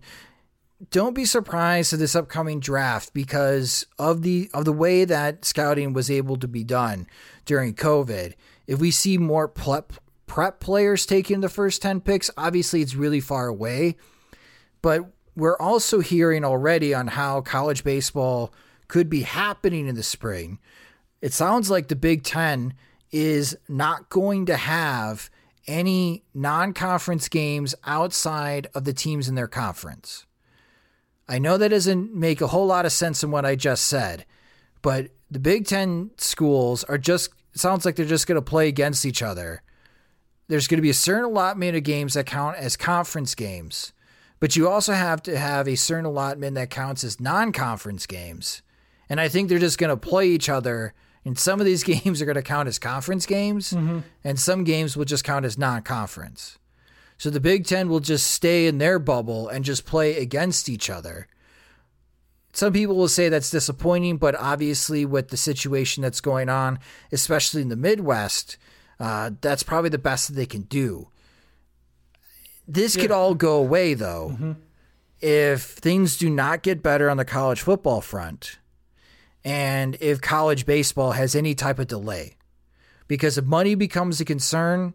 [0.89, 5.93] Don't be surprised at this upcoming draft because of the of the way that scouting
[5.93, 7.05] was able to be done
[7.45, 8.33] during COVID.
[8.65, 9.93] If we see more prep
[10.25, 13.97] prep players taking the first 10 picks, obviously it's really far away
[14.81, 15.05] but
[15.35, 18.53] we're also hearing already on how college baseball
[18.91, 20.59] could be happening in the spring.
[21.21, 22.73] it sounds like the Big Ten
[23.09, 25.29] is not going to have
[25.65, 30.25] any non conference games outside of the teams in their conference.
[31.25, 34.25] I know that doesn't make a whole lot of sense in what I just said,
[34.81, 39.05] but the Big Ten schools are just, sounds like they're just going to play against
[39.05, 39.61] each other.
[40.49, 43.93] There's going to be a certain allotment of games that count as conference games,
[44.41, 48.61] but you also have to have a certain allotment that counts as non conference games.
[49.11, 50.93] And I think they're just going to play each other
[51.25, 53.99] and some of these games are going to count as conference games, mm-hmm.
[54.23, 56.57] and some games will just count as non conference.
[57.17, 60.89] So the Big Ten will just stay in their bubble and just play against each
[60.89, 61.27] other.
[62.53, 66.79] Some people will say that's disappointing, but obviously, with the situation that's going on,
[67.11, 68.57] especially in the Midwest,
[68.99, 71.09] uh, that's probably the best that they can do.
[72.67, 73.03] This yeah.
[73.03, 74.51] could all go away, though, mm-hmm.
[75.21, 78.57] if things do not get better on the college football front
[79.43, 82.35] and if college baseball has any type of delay.
[83.07, 84.93] Because if money becomes a concern,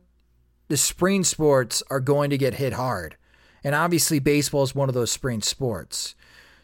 [0.69, 3.17] the spring sports are going to get hit hard.
[3.63, 6.15] And obviously baseball is one of those spring sports.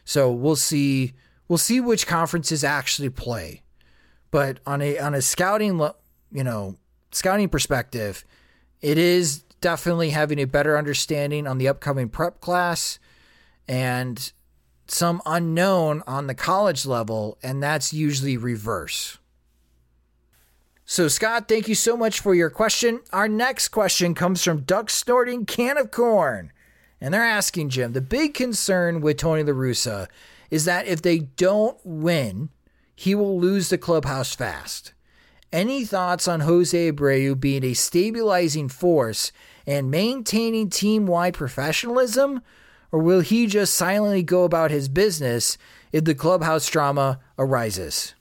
[0.05, 1.13] So we'll see
[1.47, 3.61] we'll see which conferences actually play.
[4.31, 5.79] But on a on a scouting
[6.31, 6.75] you know,
[7.11, 8.25] scouting perspective,
[8.81, 12.99] it is definitely having a better understanding on the upcoming prep class
[13.67, 14.33] and
[14.93, 19.17] some unknown on the college level, and that's usually reverse.
[20.85, 22.99] So, Scott, thank you so much for your question.
[23.11, 26.51] Our next question comes from Duck Snorting Can of Corn.
[26.99, 30.07] And they're asking Jim the big concern with Tony La Russa
[30.51, 32.49] is that if they don't win,
[32.95, 34.93] he will lose the clubhouse fast.
[35.51, 39.31] Any thoughts on Jose Abreu being a stabilizing force
[39.65, 42.41] and maintaining team wide professionalism?
[42.93, 45.57] Or will he just silently go about his business
[45.91, 48.13] if the clubhouse drama arises?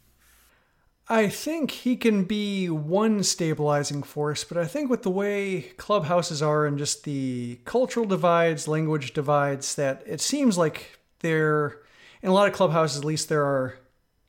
[1.11, 6.41] I think he can be one stabilizing force, but I think with the way clubhouses
[6.41, 11.81] are and just the cultural divides, language divides, that it seems like there,
[12.23, 13.79] in a lot of clubhouses at least, there are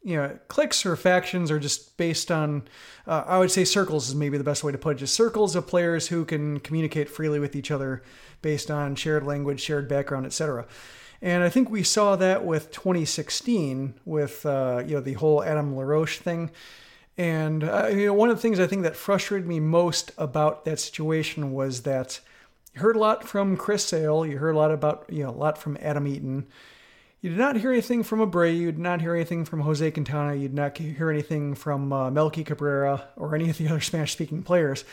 [0.03, 2.63] you know, cliques or factions are just based on,
[3.07, 5.55] uh, I would say circles is maybe the best way to put it, just circles
[5.55, 8.03] of players who can communicate freely with each other
[8.41, 10.65] based on shared language, shared background, etc.
[11.21, 15.73] And I think we saw that with 2016 with, uh, you know, the whole Adam
[15.73, 16.51] LaRoche thing.
[17.17, 20.65] And, uh, you know, one of the things I think that frustrated me most about
[20.65, 22.19] that situation was that
[22.73, 25.31] you heard a lot from Chris Sale, you heard a lot about, you know, a
[25.31, 26.47] lot from Adam Eaton,
[27.23, 28.53] you did not hear anything from Abreu.
[28.53, 30.35] You did not hear anything from Jose Quintana.
[30.35, 34.43] You did not hear anything from uh, Melky Cabrera or any of the other Spanish-speaking
[34.43, 34.83] players.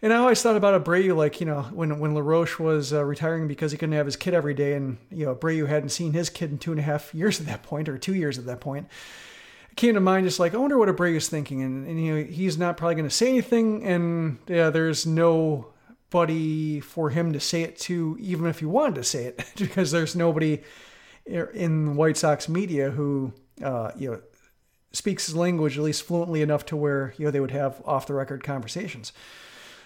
[0.00, 3.48] And I always thought about Abreu, like you know, when when LaRoche was uh, retiring
[3.48, 6.30] because he couldn't have his kid every day, and you know, Abreu hadn't seen his
[6.30, 8.60] kid in two and a half years at that point, or two years at that
[8.60, 8.86] point.
[9.70, 12.24] It came to mind just like I wonder what Abreu's thinking, and, and you know,
[12.24, 17.62] he's not probably going to say anything, and yeah, there's nobody for him to say
[17.62, 20.62] it to, even if he wanted to say it, because there's nobody
[21.26, 23.32] in White Sox media who
[23.62, 24.20] uh, you know
[24.92, 28.06] speaks his language at least fluently enough to where you know they would have off
[28.06, 29.12] the record conversations.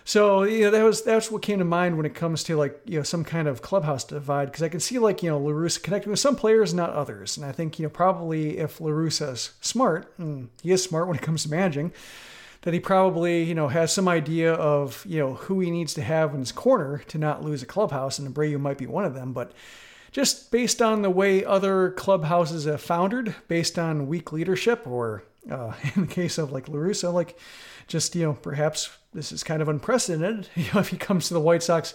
[0.05, 2.81] So you know that was that's what came to mind when it comes to like
[2.87, 5.51] you know some kind of clubhouse divide because I can see like you know La
[5.51, 8.91] Russa connecting with some players, not others, and I think you know probably if La
[8.91, 11.93] Russa's smart, and he is smart when it comes to managing,
[12.63, 16.03] that he probably you know has some idea of you know who he needs to
[16.03, 19.13] have in his corner to not lose a clubhouse, and Abreu might be one of
[19.13, 19.53] them, but
[20.19, 25.73] just based on the way other clubhouses have foundered, based on weak leadership, or uh,
[25.95, 27.39] in the case of like La Russa, like
[27.87, 30.49] just, you know, perhaps this is kind of unprecedented.
[30.57, 31.95] You know, if he comes to the White Sox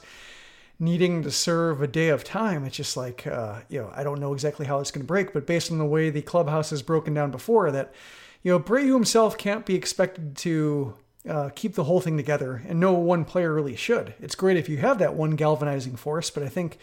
[0.80, 4.22] needing to serve a day of time, it's just like, uh, you know, I don't
[4.22, 6.82] know exactly how it's going to break, but based on the way the clubhouse has
[6.82, 7.94] broken down before, that,
[8.42, 10.94] you know, Abreu himself can't be expected to
[11.28, 14.14] uh, keep the whole thing together, and no one player really should.
[14.22, 16.78] It's great if you have that one galvanizing force, but I think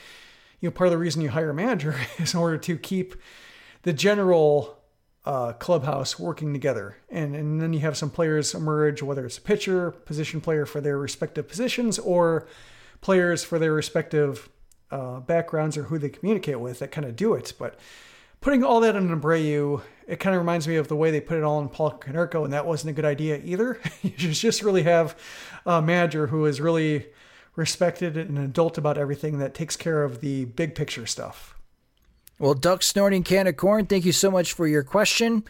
[0.61, 3.15] you know part of the reason you hire a manager is in order to keep
[3.83, 4.81] the general
[5.25, 6.97] uh, clubhouse working together.
[7.11, 10.81] And, and then you have some players emerge, whether it's a pitcher, position player for
[10.81, 12.47] their respective positions, or
[13.01, 14.49] players for their respective
[14.91, 17.53] uh, backgrounds or who they communicate with that kind of do it.
[17.59, 17.79] But
[18.41, 21.39] putting all that in Abreu, it kind of reminds me of the way they put
[21.39, 23.81] it all in Paul Konerko, and that wasn't a good idea either.
[24.03, 25.17] you just really have
[25.67, 27.07] a manager who is really
[27.57, 31.55] respected and an adult about everything that takes care of the big picture stuff.
[32.39, 35.45] Well, Duck Snorting Can of Corn, thank you so much for your question.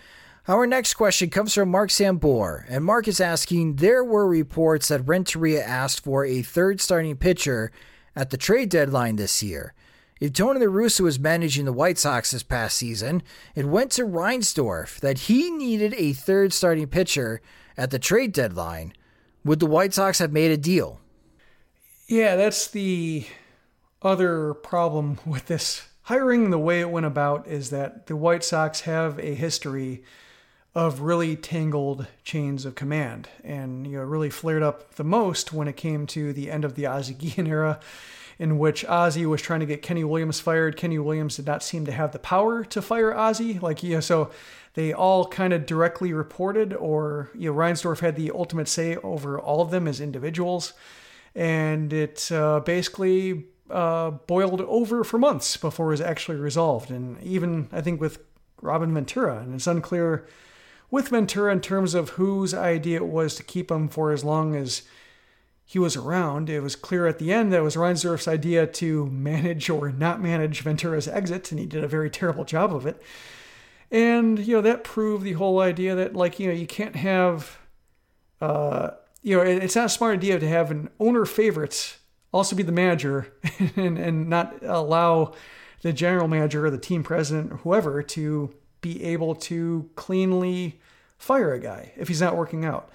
[0.49, 5.07] Our next question comes from Mark Sambor, and Mark is asking There were reports that
[5.07, 7.71] Renteria asked for a third starting pitcher
[8.17, 9.75] at the trade deadline this year.
[10.19, 13.23] If Tony La Russa was managing the White Sox this past season,
[13.55, 17.41] it went to Reinsdorf that he needed a third starting pitcher
[17.77, 18.93] at the trade deadline.
[19.45, 21.01] Would the White Sox have made a deal?
[22.11, 23.25] Yeah, that's the
[24.03, 26.51] other problem with this hiring.
[26.51, 30.03] The way it went about is that the White Sox have a history
[30.75, 35.69] of really tangled chains of command, and you know really flared up the most when
[35.69, 37.79] it came to the end of the Ozzie Guillen era,
[38.41, 40.77] in which Ozzie was trying to get Kenny Williams fired.
[40.77, 44.33] Kenny Williams did not seem to have the power to fire Ozzie, like know, so
[44.75, 49.39] they all kind of directly reported, or you know, Reinsdorf had the ultimate say over
[49.39, 50.73] all of them as individuals,
[51.35, 56.91] and it uh, basically uh, boiled over for months before it was actually resolved.
[56.91, 58.19] And even I think with
[58.61, 60.27] Robin Ventura, and it's unclear
[60.91, 64.57] with Ventura in terms of whose idea it was to keep him for as long
[64.57, 64.83] as
[65.65, 66.51] he was around.
[66.51, 70.21] It was clear at the end that it was Reinsdorf's idea to manage or not
[70.21, 73.01] manage Ventura's exit, and he did a very terrible job of it.
[73.93, 77.59] And, you know, that proved the whole idea that, like, you know, you can't have,
[78.41, 78.91] uh,
[79.23, 81.99] you know, it's not a smart idea to have an owner favorite
[82.33, 83.33] also be the manager
[83.77, 85.33] and, and not allow
[85.83, 90.81] the general manager or the team president or whoever to be able to cleanly
[91.19, 92.91] fire a guy if he's not working out.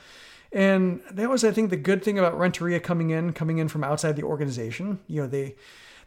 [0.52, 3.84] And that was, I think, the good thing about Renteria coming in, coming in from
[3.84, 5.00] outside the organization.
[5.08, 5.56] You know, they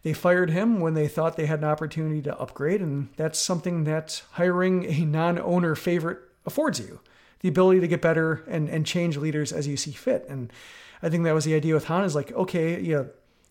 [0.02, 3.84] they fired him when they thought they had an opportunity to upgrade, and that's something
[3.84, 7.00] that hiring a non-owner favorite affords you.
[7.40, 10.27] The ability to get better and, and change leaders as you see fit.
[10.28, 10.52] And
[11.02, 13.05] I think that was the idea with Hahn is like, okay, yeah,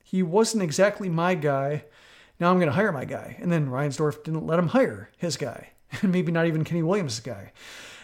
[0.03, 1.83] he wasn't exactly my guy.
[2.39, 3.37] Now I'm going to hire my guy.
[3.39, 5.69] And then Reinsdorf didn't let him hire his guy,
[6.01, 7.51] and maybe not even Kenny Williams' guy.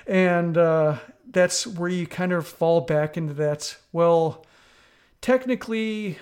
[0.06, 0.98] And uh,
[1.30, 3.78] that's where you kind of fall back into that.
[3.92, 4.46] Well,
[5.22, 6.18] technically,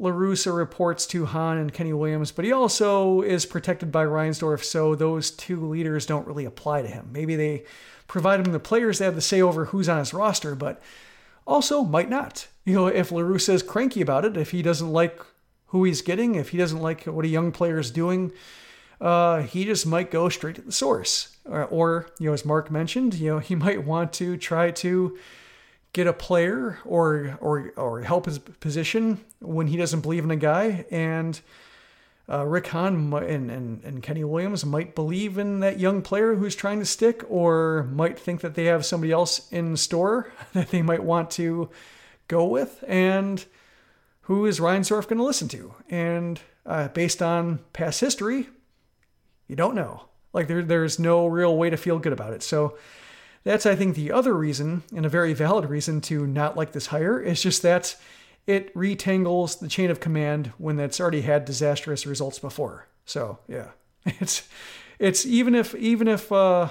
[0.00, 4.64] La Russa reports to Hahn and Kenny Williams, but he also is protected by Reinsdorf,
[4.64, 7.10] so those two leaders don't really apply to him.
[7.12, 7.64] Maybe they
[8.10, 10.82] provide him the players have the say over who's on his roster, but
[11.46, 12.48] also might not.
[12.64, 15.22] You know, if La Russa is cranky about it, if he doesn't like
[15.66, 18.32] who he's getting, if he doesn't like what a young player is doing,
[19.00, 21.36] uh, he just might go straight to the source.
[21.44, 25.16] Or, or, you know, as Mark mentioned, you know, he might want to try to
[25.92, 30.36] get a player or or or help his position when he doesn't believe in a
[30.36, 31.40] guy and
[32.30, 36.54] uh, Rick Hahn and, and, and Kenny Williams might believe in that young player who's
[36.54, 40.82] trying to stick, or might think that they have somebody else in store that they
[40.82, 41.70] might want to
[42.28, 42.84] go with.
[42.86, 43.44] And
[44.22, 45.74] who is Reinsdorf going to listen to?
[45.88, 48.48] And uh, based on past history,
[49.48, 50.04] you don't know.
[50.32, 52.44] Like there, there's no real way to feel good about it.
[52.44, 52.78] So
[53.42, 56.86] that's, I think, the other reason, and a very valid reason to not like this
[56.86, 57.96] hire, is just that
[58.46, 62.86] it retangles the chain of command when that's already had disastrous results before.
[63.04, 63.68] So yeah,
[64.06, 64.48] it's
[64.98, 66.68] it's even if even if uh,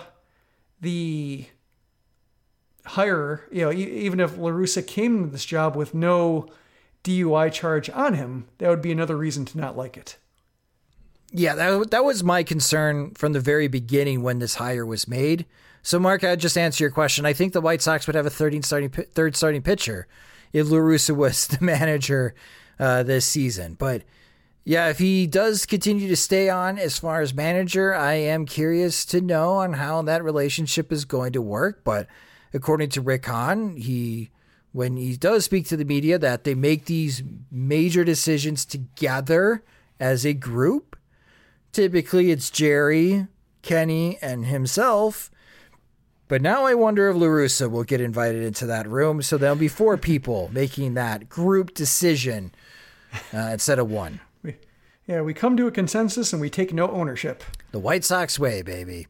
[0.82, 1.46] the
[2.86, 6.48] hire, you know, even if La Russa came to this job with no
[7.04, 10.18] DUI charge on him, that would be another reason to not like it.
[11.32, 15.46] Yeah, that that was my concern from the very beginning when this hire was made.
[15.82, 17.26] So, Mark, I just answer your question.
[17.26, 20.08] I think the White Sox would have a 13 starting, third starting pitcher
[20.54, 22.34] if La Russa was the manager
[22.80, 23.76] uh, this season.
[23.76, 24.04] But
[24.64, 29.06] yeah, if he does continue to stay on as far as manager, I am curious
[29.06, 31.84] to know on how that relationship is going to work.
[31.84, 32.08] But
[32.54, 34.32] according to Rick Hahn, he
[34.72, 39.64] when he does speak to the media that they make these major decisions together
[40.00, 40.96] as a group.
[41.72, 43.28] Typically, it's Jerry,
[43.64, 45.32] Kenny, and himself
[46.30, 49.22] but now I wonder if La Russa will get invited into that room.
[49.22, 52.54] So there'll be four people making that group decision
[53.34, 54.22] uh, instead of one.
[54.44, 54.56] We,
[55.08, 57.44] yeah, we come to a consensus and we take no ownership.
[57.72, 59.08] The White Sox way, baby.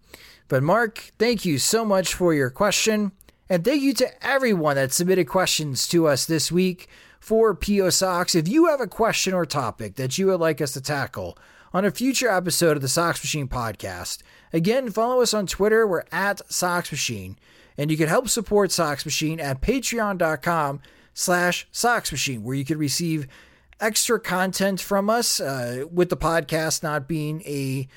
[0.48, 3.12] But Mark, thank you so much for your question.
[3.50, 6.88] And thank you to everyone that submitted questions to us this week
[7.20, 8.34] for PO Sox.
[8.34, 11.38] If you have a question or topic that you would like us to tackle
[11.74, 15.86] on a future episode of the Sox Machine podcast, Again, follow us on Twitter.
[15.86, 17.38] We're at Sox Machine.
[17.78, 20.82] And you can help support Sox Machine at patreon.com
[21.14, 23.28] slash Sox Machine, where you can receive
[23.80, 27.88] extra content from us uh, with the podcast not being a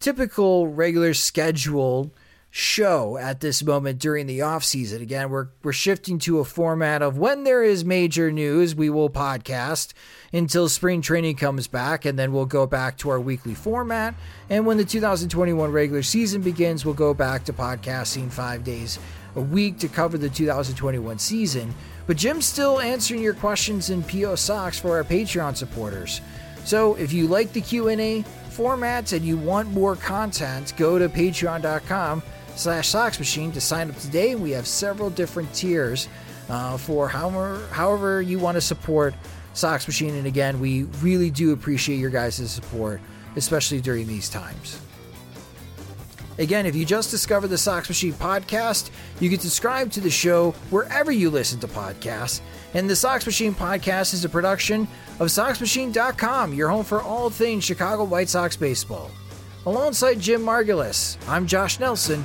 [0.00, 2.10] typical regular scheduled
[2.54, 5.00] show at this moment during the off season.
[5.00, 9.08] Again, we're we're shifting to a format of when there is major news, we will
[9.08, 9.94] podcast
[10.34, 14.14] until spring training comes back and then we'll go back to our weekly format.
[14.50, 18.98] And when the 2021 regular season begins, we'll go back to podcasting 5 days
[19.34, 21.74] a week to cover the 2021 season.
[22.06, 26.20] But Jim's still answering your questions in PO Sox for our Patreon supporters.
[26.66, 32.22] So if you like the Q&A formats and you want more content, go to patreon.com
[32.56, 34.34] slash Sox Machine to sign up today.
[34.34, 36.08] We have several different tiers
[36.48, 39.14] uh, for however, however you want to support
[39.54, 40.14] Sox Machine.
[40.14, 43.00] And again, we really do appreciate your guys' support,
[43.36, 44.80] especially during these times.
[46.38, 50.52] Again, if you just discovered the Sox Machine podcast, you can subscribe to the show
[50.70, 52.40] wherever you listen to podcasts.
[52.74, 54.88] And the Sox Machine podcast is a production
[55.20, 59.10] of SoxMachine.com, your home for all things Chicago White Sox baseball.
[59.66, 62.24] Alongside Jim Margalus, I'm Josh Nelson.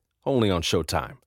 [0.25, 1.17] only on Showtime.